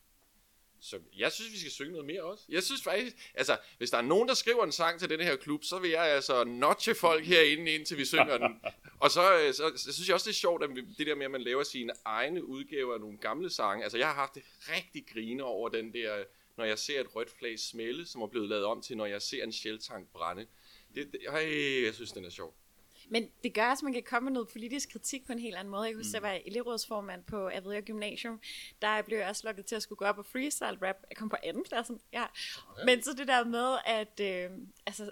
[0.80, 2.44] Så jeg synes, vi skal synge noget mere også.
[2.48, 5.36] Jeg synes faktisk, altså, hvis der er nogen, der skriver en sang til den her
[5.36, 8.60] klub, så vil jeg altså notche folk herinde, indtil vi synger den.
[9.00, 11.24] Og så, øh, så, så synes jeg også, det er sjovt, at det der med,
[11.24, 13.82] at man laver sine egne udgaver af nogle gamle sange.
[13.84, 16.24] Altså, jeg har haft det rigtig grine over den der,
[16.56, 19.22] når jeg ser et rødt flag smelle, som er blevet lavet om til, når jeg
[19.22, 20.46] ser en sjeltank brænde.
[20.94, 22.54] Det, det, ej, jeg synes, den er sjov.
[23.08, 25.56] Men det gør også, at man kan komme med noget politisk kritik på en helt
[25.56, 25.82] anden måde.
[25.82, 26.24] Jeg kan huske, mm.
[26.24, 28.40] jeg var elevrådsformand på Avedøre Gymnasium.
[28.82, 30.96] Der blev jeg også lukket til at skulle gå op og freestyle rap.
[31.10, 32.24] Jeg kom på anden pladsen, ja.
[32.84, 35.10] Men så det der med, at øh, altså,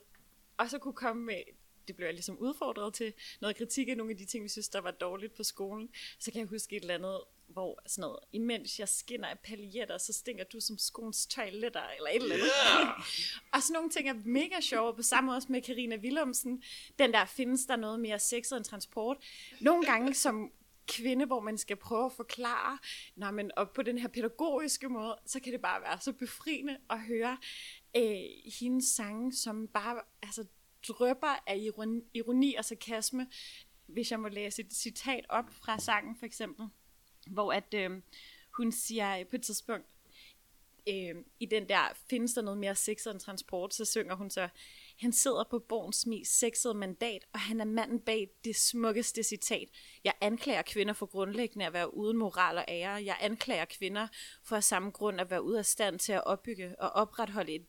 [0.56, 1.42] også at kunne komme med,
[1.88, 4.68] det blev jeg ligesom udfordret til, noget kritik af nogle af de ting, vi synes,
[4.68, 5.88] der var dårligt på skolen.
[6.18, 9.98] Så kan jeg huske et eller andet hvor sådan noget, imens jeg skinner af paljetter,
[9.98, 12.48] så stinker du som skoens toiletter, eller et eller andet.
[12.66, 12.88] Yeah.
[13.52, 16.62] og sådan nogle ting er mega sjove, på samme måde også med Karina Willumsen.
[16.98, 19.16] Den der, findes der noget mere sexet end transport?
[19.60, 20.52] Nogle gange som
[20.88, 22.78] kvinde, hvor man skal prøve at forklare,
[23.16, 26.78] når man, og på den her pædagogiske måde, så kan det bare være så befriende
[26.90, 27.38] at høre
[27.96, 30.46] øh, hendes sange, som bare altså,
[30.88, 33.26] drøber af ironi, ironi og sarkasme.
[33.86, 36.68] Hvis jeg må læse et citat op fra sangen for eksempel,
[37.26, 37.90] hvor at øh,
[38.50, 39.86] hun siger på et tidspunkt,
[40.88, 44.48] øh, i den der, findes der noget mere sexet end transport, så synger hun så,
[44.96, 49.68] han sidder på Borns mest sexede mandat, og han er manden bag det smukkeste citat.
[50.04, 53.04] Jeg anklager kvinder for grundlæggende at være uden moral og ære.
[53.04, 54.08] Jeg anklager kvinder
[54.42, 57.66] for af samme grund at være ude af stand til at opbygge og opretholde et,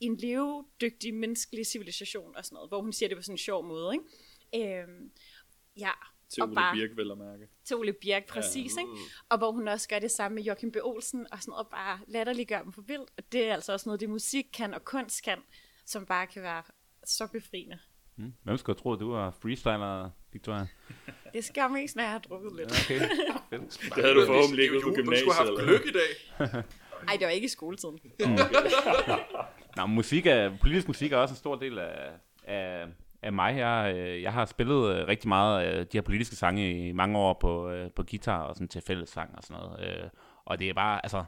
[0.00, 3.64] en levedygtig menneskelig civilisation og sådan noget, hvor hun siger det på sådan en sjov
[3.64, 3.94] måde.
[3.94, 4.78] Ikke?
[4.80, 4.88] Øh,
[5.76, 5.90] ja,
[6.28, 7.48] til Ole bare- Birk, vel at mærke.
[7.64, 8.80] til Ole Birk, præcis, ja.
[8.80, 8.92] ikke?
[9.28, 10.76] Og hvor hun også gør det samme med Joachim B.
[10.82, 13.10] Olsen, og sådan noget, og bare latterliggør dem for vildt.
[13.18, 15.38] Og det er altså også noget, det musik kan og kunst kan,
[15.86, 16.62] som bare kan være
[17.04, 17.78] så befriende.
[18.16, 18.32] Mm.
[18.42, 20.66] Hvem skulle have troet, du var freestyler, Victoria?
[21.34, 22.72] Det skal mest, når jeg har drukket lidt.
[22.84, 23.00] Okay.
[23.94, 25.06] Det havde du forhåbentlig ikke på jo jul.
[25.06, 25.88] Du skulle have haft gymnasiet.
[25.88, 26.64] i dag.
[27.08, 27.98] Ej, det var ikke i skoletiden.
[29.76, 32.10] Nå, men musik er, politisk musik er også en stor del af,
[32.44, 32.86] af,
[33.22, 33.56] af mig.
[33.56, 37.18] Jeg, øh, jeg har spillet øh, rigtig meget af de her politiske sange i mange
[37.18, 40.10] år på, på guitar og sådan til fællessang og sådan noget.
[40.44, 41.24] Og det er bare, altså,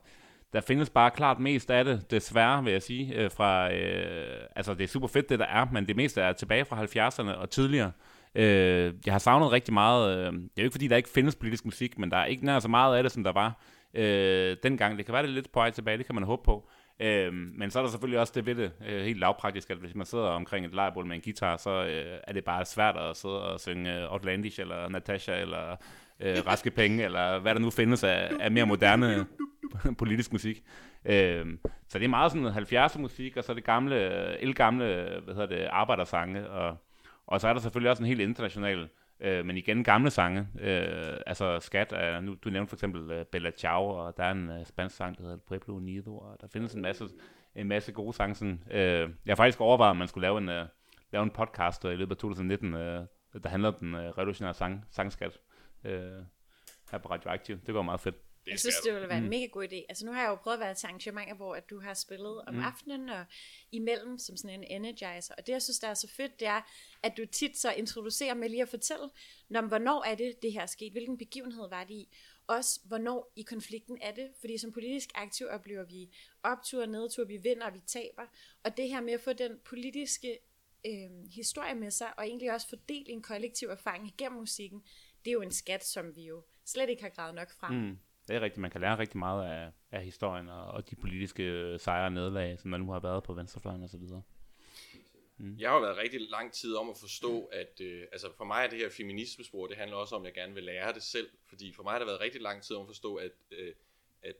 [0.53, 4.84] der findes bare klart mest af det, desværre vil jeg sige, fra, øh, altså det
[4.84, 7.93] er super fedt det der er, men det meste er tilbage fra 70'erne og tidligere.
[8.34, 11.36] Øh, jeg har savnet rigtig meget, øh, det er jo ikke fordi, der ikke findes
[11.36, 13.62] politisk musik, men der er ikke nær så meget af det, som der var
[13.95, 14.99] øh, dengang.
[14.99, 16.68] Det kan være det er lidt på vej tilbage, det kan man håbe på.
[17.01, 19.94] Øh, men så er der selvfølgelig også det ved det, øh, helt lavpraktisk, at hvis
[19.94, 23.16] man sidder omkring et lejrbål med en guitar, så øh, er det bare svært at
[23.16, 25.76] sidde og synge øh, Outlandish, eller Natasha, eller
[26.20, 29.26] øh, Raske Penge, eller hvad der nu findes af, af mere moderne
[29.98, 30.62] politisk musik.
[31.05, 31.46] Øh,
[31.88, 35.34] så det er meget sådan 70'er musik, og så er det gamle, øh, elgamle, hvad
[35.34, 36.76] hedder det, arbejdersange, og,
[37.26, 38.88] og så er der selvfølgelig også en helt international,
[39.20, 43.24] øh, men igen gamle sange, øh, altså skat, er, nu, du nævnte for eksempel øh,
[43.24, 46.46] Bella Ciao, og der er en øh, spansk sang, der hedder Pueblo Unido, og der
[46.46, 47.04] findes en masse,
[47.54, 48.34] en masse gode sange.
[48.34, 50.66] Sådan, øh, jeg har faktisk overvejet, om man skulle lave en, øh,
[51.12, 53.06] lave en podcast øh, i løbet af 2019, øh,
[53.42, 55.38] der handler om den øh, revolutionære sang, sangskat
[55.84, 56.22] øh,
[56.90, 57.58] her på Radioaktiv.
[57.66, 58.29] Det går meget fedt.
[58.45, 59.84] Det Jeg synes, det ville være en mega god idé.
[59.88, 62.41] Altså nu har jeg jo prøvet at være til arrangementer, hvor at du har spillet
[62.47, 63.24] om aftenen og
[63.72, 65.34] imellem som sådan en energizer.
[65.38, 66.61] Og det, jeg synes, der er så fedt, det er,
[67.03, 69.11] at du tit så introducerer med lige at fortælle,
[69.49, 70.93] når, hvornår er det, det her er sket?
[70.93, 72.09] Hvilken begivenhed var det i?
[72.47, 74.30] Også, hvornår i konflikten er det?
[74.41, 76.11] Fordi som politisk aktiv oplever vi
[76.43, 78.26] optur og nedtur, vi vinder og vi taber.
[78.64, 80.38] Og det her med at få den politiske
[80.86, 84.82] øh, historie med sig, og egentlig også fordele en kollektiv erfaring igennem musikken,
[85.24, 87.74] det er jo en skat, som vi jo slet ikke har gravet nok frem.
[87.74, 87.99] Mm.
[88.30, 88.60] Det er rigtigt.
[88.60, 92.12] Man kan lære rigtig meget af, af historien og, og de politiske øh, sejre og
[92.12, 94.22] nederlag, som der nu har været på venstrefløjen og så videre.
[95.58, 98.64] Jeg har jo været rigtig lang tid om at forstå, at øh, altså for mig
[98.64, 101.30] er det her feminismespor, det handler også om, at jeg gerne vil lære det selv.
[101.46, 103.74] Fordi for mig har det været rigtig lang tid om at forstå, at, øh,
[104.22, 104.34] at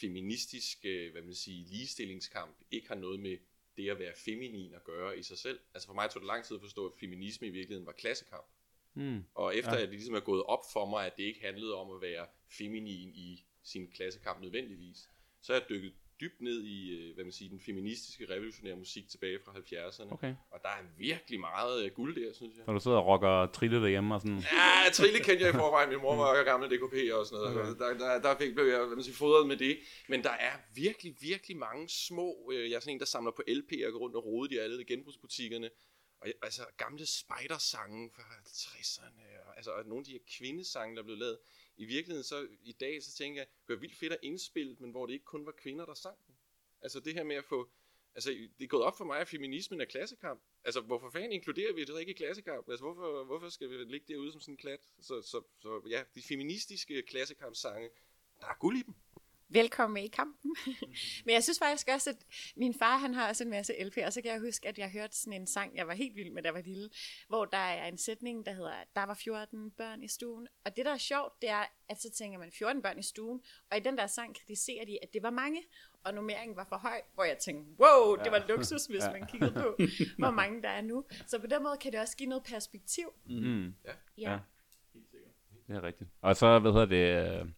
[0.00, 3.36] feministisk øh, hvad man siger, ligestillingskamp ikke har noget med
[3.76, 5.58] det at være feminin at gøre i sig selv.
[5.74, 8.46] Altså for mig tog det lang tid at forstå, at feminisme i virkeligheden var klassekamp.
[8.94, 9.24] Mm.
[9.34, 9.82] Og efter ja.
[9.82, 12.26] at det ligesom er gået op for mig, at det ikke handlede om at være
[12.58, 15.08] feminin i sin klassekamp nødvendigvis,
[15.40, 19.08] så er jeg dykket dybt ned i, øh, hvad man siger, den feministiske revolutionære musik
[19.08, 20.12] tilbage fra 70'erne.
[20.12, 20.34] Okay.
[20.50, 22.64] Og der er virkelig meget øh, guld der, synes jeg.
[22.66, 24.38] Når du sidder og rocker trille derhjemme og sådan.
[24.38, 25.88] Ja, Trille kendte jeg i forvejen.
[25.88, 27.78] Min mor var gammel DKP og sådan noget.
[27.78, 29.78] Der, der, der fik, blev jeg hvad man siger, fodret med det.
[30.08, 32.52] Men der er virkelig, virkelig mange små...
[32.52, 34.58] Øh, jeg er sådan en, der samler på LP'er og går rundt og rode i
[34.58, 35.70] alle genbrugsbutikkerne.
[36.20, 39.48] Og altså gamle spidersange fra 60'erne.
[39.48, 41.38] Og, altså og nogle af de her kvindesange, der blev lavet.
[41.76, 44.90] I virkeligheden så i dag, så tænker jeg, det var vildt fedt at indspille, men
[44.90, 46.34] hvor det ikke kun var kvinder, der sang den.
[46.82, 47.70] Altså det her med at få...
[48.14, 50.42] Altså, det er gået op for mig, at feminismen er klassekamp.
[50.64, 52.68] Altså, hvorfor fanden inkluderer vi det ikke i klassekamp?
[52.68, 54.80] Altså, hvorfor, hvorfor skal vi ligge derude som sådan en klat?
[55.00, 57.90] Så, så, så ja, de feministiske klassekampsange,
[58.40, 58.94] der er guld i dem
[59.54, 60.56] velkommen med i kampen.
[61.24, 62.16] Men jeg synes faktisk også, at
[62.56, 64.90] min far, han har også en masse LP, og så kan jeg huske, at jeg
[64.90, 66.90] hørte sådan en sang, jeg var helt vild med, da jeg var lille,
[67.28, 70.48] hvor der er en sætning, der hedder, der var 14 børn i stuen.
[70.64, 73.40] Og det, der er sjovt, det er, at så tænker man 14 børn i stuen,
[73.70, 75.62] og i den der sang kritiserer de, at det var mange,
[76.04, 79.52] og nummeringen var for høj, hvor jeg tænkte, wow, det var luksus, hvis man kiggede
[79.52, 79.76] på,
[80.22, 81.04] hvor mange der er nu.
[81.26, 83.12] Så på den måde kan det også give noget perspektiv.
[83.26, 83.74] Mm.
[83.84, 83.92] Ja.
[84.18, 84.38] Ja.
[85.66, 86.10] Det er rigtigt.
[86.20, 87.48] Og så, hvad hedder det, øh,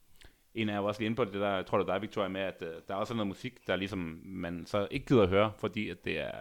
[0.57, 2.29] en er jo også lige inde på det der, jeg tror det er dig, Victoria,
[2.29, 5.29] med, at øh, der er også noget musik, der ligesom man så ikke gider at
[5.29, 6.33] høre, fordi at det er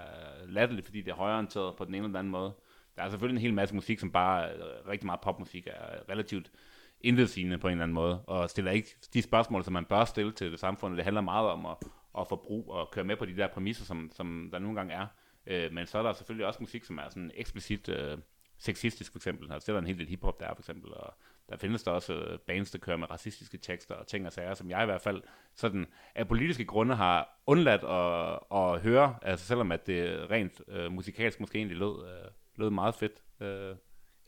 [0.48, 2.54] latterligt, fordi det er højorienteret på den ene eller den anden måde.
[2.96, 6.52] Der er selvfølgelig en hel masse musik, som bare, øh, rigtig meget popmusik, er relativt
[7.02, 10.32] indledsigende på en eller anden måde, og stiller ikke de spørgsmål, som man bør stille
[10.32, 10.96] til det samfund.
[10.96, 11.78] Det handler meget om at,
[12.20, 15.08] at forbruge og køre med på de der præmisser, som, som der nogle gange er.
[15.48, 18.18] Øh, men så er der selvfølgelig også musik, som er sådan eksplicit øh,
[18.58, 19.52] sexistisk for eksempel.
[19.52, 21.14] Altså, det er der en hel del hiphop, der er for eksempel, og
[21.50, 24.54] der findes der også øh, bands, der kører med racistiske tekster og ting og sager,
[24.54, 25.22] som jeg i hvert fald
[25.56, 25.86] sådan
[26.16, 31.40] af politiske grunde har undladt at, at høre, altså selvom at det rent øh, musikalsk
[31.40, 33.24] måske egentlig lød, øh, lød meget fedt.
[33.42, 33.76] Øh.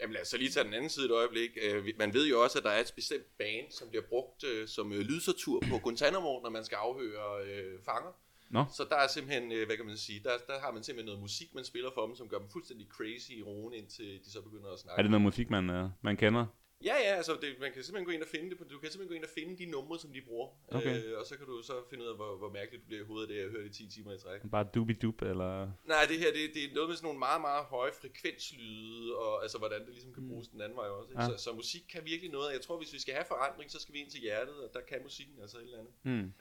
[0.02, 1.50] Jamen lad os så lige tage den anden side et øjeblik.
[1.62, 4.68] Øh, man ved jo også, at der er et bestemt band, som bliver brugt øh,
[4.68, 8.12] som øh, lydsatur på Guantanamo, når man skal afhøre øh, fanger.
[8.50, 8.66] Nå.
[8.78, 11.56] Så der er simpelthen, hvad kan man sige, der, der har man simpelthen noget musik,
[11.56, 14.74] man spiller for dem, som gør dem fuldstændig crazy i roen, indtil de så begynder
[14.74, 15.00] at snakke.
[15.00, 16.46] Er det noget musik, man, man kender?
[16.84, 18.72] Ja, ja, altså det, man kan simpelthen gå ind og finde det.
[18.72, 20.50] Du kan simpelthen gå ind og finde de numre, som de bruger.
[20.68, 21.04] Okay.
[21.04, 23.06] Øh, og så kan du så finde ud af, hvor, hvor mærkeligt det bliver i
[23.06, 24.42] hovedet, det jeg hørt i 10 timer i træk.
[24.52, 25.72] Bare dubi-dub, eller...
[25.86, 29.42] Nej, det her, det, det er noget med sådan nogle meget, meget høje frekvenslyde, og
[29.44, 31.10] altså hvordan det ligesom kan bruges den anden vej også.
[31.12, 31.22] Ikke?
[31.22, 31.28] Ja.
[31.30, 32.54] Så, så musik kan virkelig noget.
[32.54, 34.82] Jeg tror, hvis vi skal have forandring, så skal vi ind til hjertet, og der
[34.82, 35.94] kan musikken altså et eller andet.
[36.04, 36.34] Hmm.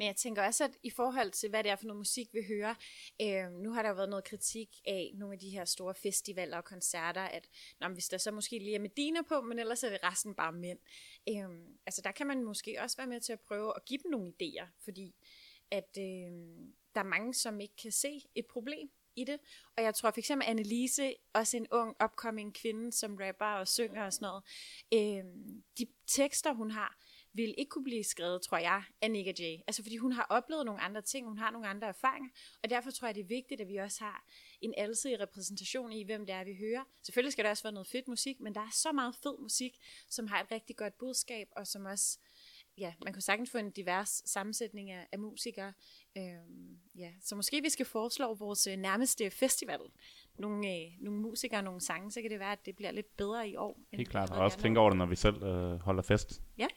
[0.00, 2.40] Men jeg tænker også, at i forhold til, hvad det er for noget musik, vi
[2.48, 2.74] hører,
[3.22, 6.56] øh, nu har der jo været noget kritik af nogle af de her store festivaler
[6.56, 7.48] og koncerter, at
[7.80, 10.52] nå, hvis der så måske lige er Medina på, men ellers er det resten bare
[10.52, 10.78] mænd.
[11.28, 11.48] Øh,
[11.86, 14.32] altså der kan man måske også være med til at prøve at give dem nogle
[14.42, 15.14] idéer, fordi
[15.70, 16.32] at øh,
[16.94, 19.40] der er mange, som ikke kan se et problem i det.
[19.76, 24.04] Og jeg tror for eksempel Annelise, også en ung, upcoming kvinde, som rapper og synger
[24.04, 24.44] og sådan noget,
[24.94, 25.24] øh,
[25.78, 26.98] de tekster, hun har,
[27.32, 29.42] vil ikke kunne blive skrevet, tror jeg, af Nika J.
[29.66, 32.30] Altså fordi hun har oplevet nogle andre ting, hun har nogle andre erfaringer,
[32.62, 34.24] og derfor tror jeg, det er vigtigt, at vi også har
[34.60, 36.84] en alsidig repræsentation i, hvem det er, vi hører.
[37.02, 39.78] Selvfølgelig skal der også være noget fedt musik, men der er så meget fed musik,
[40.08, 42.18] som har et rigtig godt budskab, og som også,
[42.78, 45.72] ja, man kan sagtens få en divers sammensætning af, af musikere.
[46.18, 47.10] Øhm, ja.
[47.22, 49.80] Så måske vi skal foreslå vores øh, nærmeste festival,
[50.38, 53.48] nogle, øh, nogle musikere, nogle sange, så kan det være, at det bliver lidt bedre
[53.48, 53.76] i år.
[53.92, 56.42] end Helt klart, og også tænke over det, når vi selv øh, holder fest.
[56.56, 56.70] Øhm,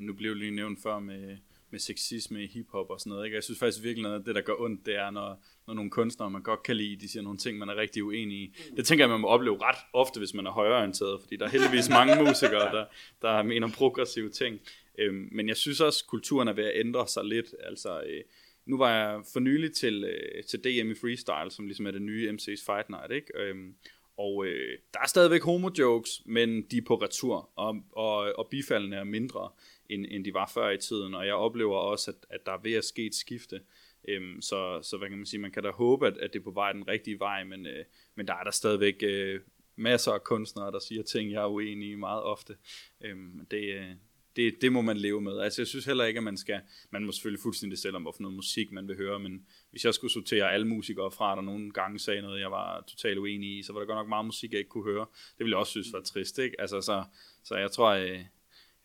[0.00, 1.36] nu blev lige nævnt før med,
[1.70, 3.24] med sexisme i hiphop og sådan noget.
[3.24, 3.34] Ikke?
[3.34, 5.90] Jeg synes faktisk virkelig noget af det, der gør ondt, det er, når, når nogle
[5.90, 8.54] kunstnere, man godt kan lide, de siger nogle ting, man er rigtig uenig i.
[8.76, 11.50] Det tænker jeg, man må opleve ret ofte, hvis man er højreorienteret, fordi der er
[11.50, 12.84] heldigvis mange musikere, der,
[13.22, 14.60] der mener progressive ting.
[14.98, 17.54] Øhm, men jeg synes også, kulturen er ved at ændre sig lidt.
[17.64, 18.22] Altså, øh,
[18.66, 22.02] nu var jeg for nylig til, øh, til DM i Freestyle, som ligesom er det
[22.02, 23.26] nye MC's Fight Night, ikke?
[23.34, 23.74] Øhm,
[24.18, 28.96] og øh, der er stadigvæk homo-jokes, men de er på retur, og, og, og bifaldene
[28.96, 29.50] er mindre,
[29.90, 31.14] end, end de var før i tiden.
[31.14, 33.60] Og jeg oplever også, at, at der er ved at ske et skifte.
[34.08, 36.44] Øhm, så, så hvad kan man sige, man kan da håbe, at, at det er
[36.44, 39.40] på vej den rigtige vej, men, øh, men der er der stadigvæk øh,
[39.76, 42.56] masser af kunstnere, der siger ting, jeg er uenig i meget ofte.
[43.00, 43.90] Øhm, det, øh,
[44.36, 45.40] det, det må man leve med.
[45.40, 46.60] Altså jeg synes heller ikke, at man skal,
[46.90, 49.94] man må selvfølgelig fuldstændig selv om, hvorfor noget musik man vil høre, men hvis jeg
[49.94, 53.62] skulle sortere alle musikere fra, der nogle gange sagde noget, jeg var totalt uenig i,
[53.62, 55.06] så var der godt nok meget musik, jeg ikke kunne høre.
[55.38, 56.60] Det ville jeg også synes var trist, ikke?
[56.60, 57.04] Altså så,
[57.44, 58.24] så jeg tror, øh,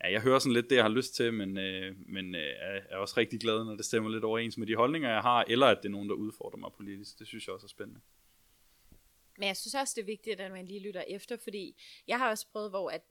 [0.04, 2.82] ja, jeg hører sådan lidt det, jeg har lyst til, men, øh, men øh, er,
[2.89, 5.68] er også rigtig glad, når det stemmer lidt overens med de holdninger, jeg har, eller
[5.68, 7.20] at det er nogen, der udfordrer mig politisk.
[7.20, 8.02] Det synes jeg også er spændende.
[9.38, 12.30] Men jeg synes også, det er vigtigt, at man lige lytter efter, fordi jeg har
[12.30, 13.02] også prøvet, hvor at,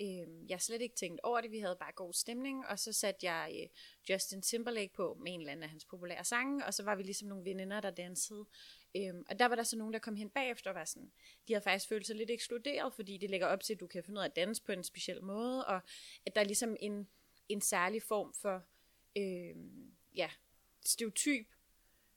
[0.00, 1.50] øh, jeg slet ikke tænkt over det.
[1.50, 3.68] Vi havde bare god stemning, og så satte jeg øh,
[4.08, 7.02] Justin Timberlake på med en eller anden af hans populære sange, og så var vi
[7.02, 8.46] ligesom nogle veninder, der dansede.
[8.96, 11.12] Øhm, og der var der så nogen, der kom hen bagefter og var sådan,
[11.48, 14.04] de havde faktisk følt sig lidt ekskluderet, fordi det lægger op til, at du kan
[14.04, 15.80] finde ud af at danse på en speciel måde, og
[16.26, 17.08] at der er ligesom en,
[17.48, 18.62] en særlig form for
[19.16, 19.56] øh,
[20.14, 20.30] ja,
[20.84, 21.46] stereotyp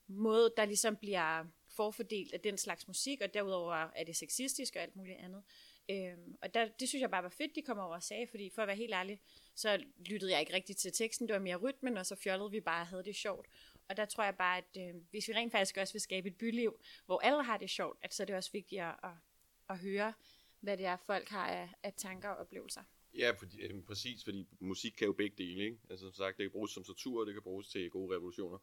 [0.08, 4.82] måde, der ligesom bliver forfordelt af den slags musik, og derudover er det sexistisk og
[4.82, 5.44] alt muligt andet.
[5.90, 8.50] Øhm, og der, det synes jeg bare var fedt, de kom over og sagde, fordi
[8.56, 9.22] for at være helt ærlig,
[9.56, 12.60] så lyttede jeg ikke rigtigt til teksten, det var mere rytmen, og så fjollede vi
[12.60, 13.48] bare og havde det sjovt.
[13.90, 16.36] Og der tror jeg bare, at øh, hvis vi rent faktisk også vil skabe et
[16.36, 19.10] byliv, hvor alle har det sjovt, at så er det også vigtigt at, at,
[19.70, 20.14] at høre,
[20.60, 22.82] hvad det er, folk har af, af tanker og oplevelser.
[23.18, 25.78] Ja, fordi, øh, præcis, fordi musik kan jo begge dele, ikke?
[25.90, 28.58] Altså som sagt, det kan bruges som tortur, og det kan bruges til gode revolutioner.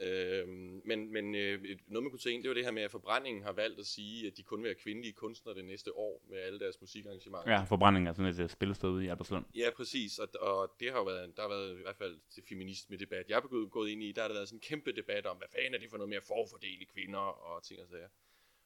[0.00, 2.82] Øhm, men men øh, et- noget man kunne tage ind, det var det her med,
[2.82, 5.96] at forbrændingen har valgt at sige, at de kun vil have kvindelige kunstnere det næste
[5.96, 7.50] år med alle deres musikarrangementer.
[7.52, 9.44] Ja, forbrænding er sådan et øh, spillested ude i Albertslund.
[9.54, 12.42] Ja, præcis, og, og det har jo været, der har været i hvert fald til
[12.48, 15.26] feminisme-debat, jeg er begyndt gået ind i, der har der været sådan en kæmpe debat
[15.26, 18.08] om, hvad fanden er det for noget med at forfordele kvinder og ting og sager.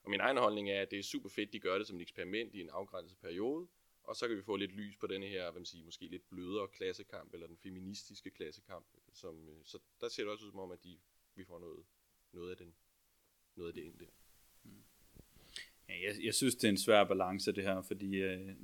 [0.02, 2.02] Og min egen holdning er, at det er super fedt, de gør det som et
[2.02, 3.66] eksperiment i en afgrænset periode,
[4.04, 6.28] og så kan vi få lidt lys på denne her, hvad man siger, måske lidt
[6.30, 8.86] blødere klassekamp, eller den feministiske klassekamp.
[9.12, 10.98] Som, øh, så der ser det også ud som om, at de,
[11.36, 11.84] vi får noget,
[12.32, 12.74] noget af den,
[13.56, 14.06] noget af det ind der.
[15.88, 18.54] Ja, jeg, jeg synes, det er en svær balance, det her, fordi øh,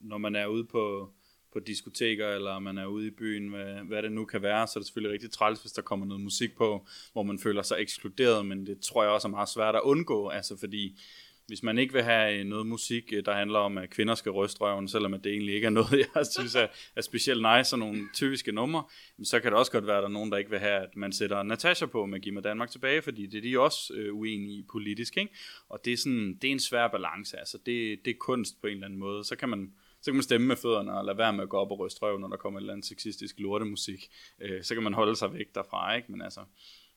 [0.00, 1.14] når man er ude på,
[1.52, 4.78] på diskoteker, eller man er ude i byen, hvad, hvad det nu kan være, så
[4.78, 7.76] er det selvfølgelig rigtig træls, hvis der kommer noget musik på, hvor man føler sig
[7.80, 11.00] ekskluderet, men det tror jeg også er meget svært at undgå, altså fordi
[11.46, 14.32] hvis man ikke vil have øh, noget musik, øh, der handler om, at kvinder skal
[14.32, 16.66] ryste røven, selvom at det egentlig ikke er noget, jeg synes er,
[16.96, 18.84] er specielt nice, sådan nogle typiske numre,
[19.24, 20.96] så kan det også godt være, at der er nogen, der ikke vil have, at
[20.96, 24.14] man sætter Natasha på med Giv mig Danmark tilbage, fordi det er de også øh,
[24.14, 25.34] uenige i politisk, ikke?
[25.68, 28.66] Og det er, sådan, det er en svær balance, altså det, det er kunst på
[28.66, 29.24] en eller anden måde.
[29.24, 29.72] Så kan man
[30.04, 32.02] så kan man stemme med fødderne og lade være med at gå op og ryste
[32.02, 34.10] røven, når der kommer et eller andet sexistisk lortemusik.
[34.40, 36.12] Øh, så kan man holde sig væk derfra, ikke?
[36.12, 36.40] Men altså,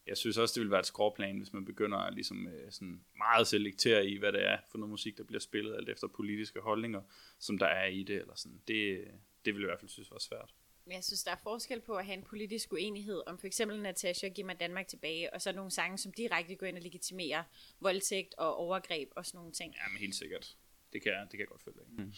[0.08, 3.02] jeg synes også, det vil være et skråplan, hvis man begynder at ligesom, øh, sådan
[3.18, 6.60] meget selektere i, hvad det er for noget musik, der bliver spillet, alt efter politiske
[6.60, 7.02] holdninger,
[7.40, 8.16] som der er i det.
[8.16, 8.62] Eller sådan.
[8.68, 9.08] Det,
[9.46, 10.54] det vil jeg i hvert fald synes var svært.
[10.86, 13.82] Men jeg synes, der er forskel på at have en politisk uenighed om for eksempel
[13.82, 17.44] Natasha giver mig Danmark tilbage, og så nogle sange, som direkte går ind og legitimerer
[17.80, 19.74] voldtægt og overgreb og sådan nogle ting.
[19.74, 20.56] Ja, men helt sikkert.
[20.94, 21.80] Det kan, det kan jeg godt følge.
[21.88, 22.12] Mm.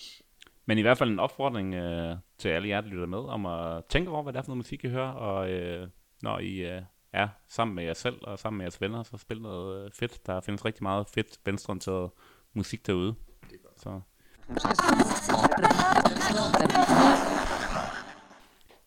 [0.66, 3.86] Men i hvert fald en opfordring øh, til alle jer, der lytter med, om at
[3.86, 5.90] tænke over, hvad det er for noget musik, I hører, og øh,
[6.22, 6.82] når I øh,
[7.14, 10.28] er sammen med jer selv og sammen med jeres venner, så spil noget øh, fedt.
[10.28, 12.12] Der findes rigtig meget fedt venstreorienteret
[12.54, 13.16] musik derude.
[13.50, 13.82] Det er godt.
[13.82, 14.02] Så.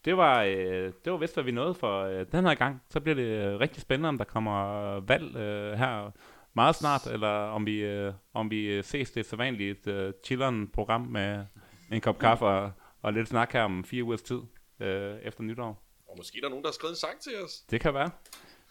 [0.04, 2.82] Det var, øh, det var vist, hvad vi nåede for øh, den her gang.
[2.90, 6.10] Så bliver det øh, rigtig spændende, om der kommer øh, valg øh, her
[6.54, 11.00] meget snart, eller om vi, øh, om vi øh, ses det sædvanligt øh, chilleren program
[11.00, 11.44] med
[11.92, 14.40] en kop kaffe og, og lidt snak her om fire ugers tid
[14.80, 15.81] øh, efter nytår.
[16.12, 17.60] Og måske der er nogen, der har skrevet en sang til os.
[17.70, 18.10] Det kan være.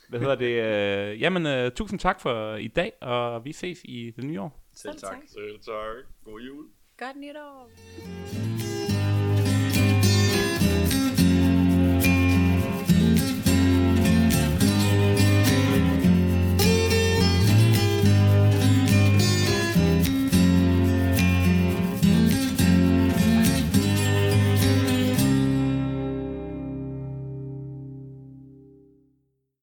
[0.09, 0.45] Hvad hedder det?
[1.11, 4.65] Øh, jamen, øh, tusind tak for i dag, og vi ses i det nye år.
[4.75, 5.17] Selv tak.
[5.27, 6.05] Selv tak.
[6.25, 6.65] God jul.
[6.97, 9.00] Godt nytår.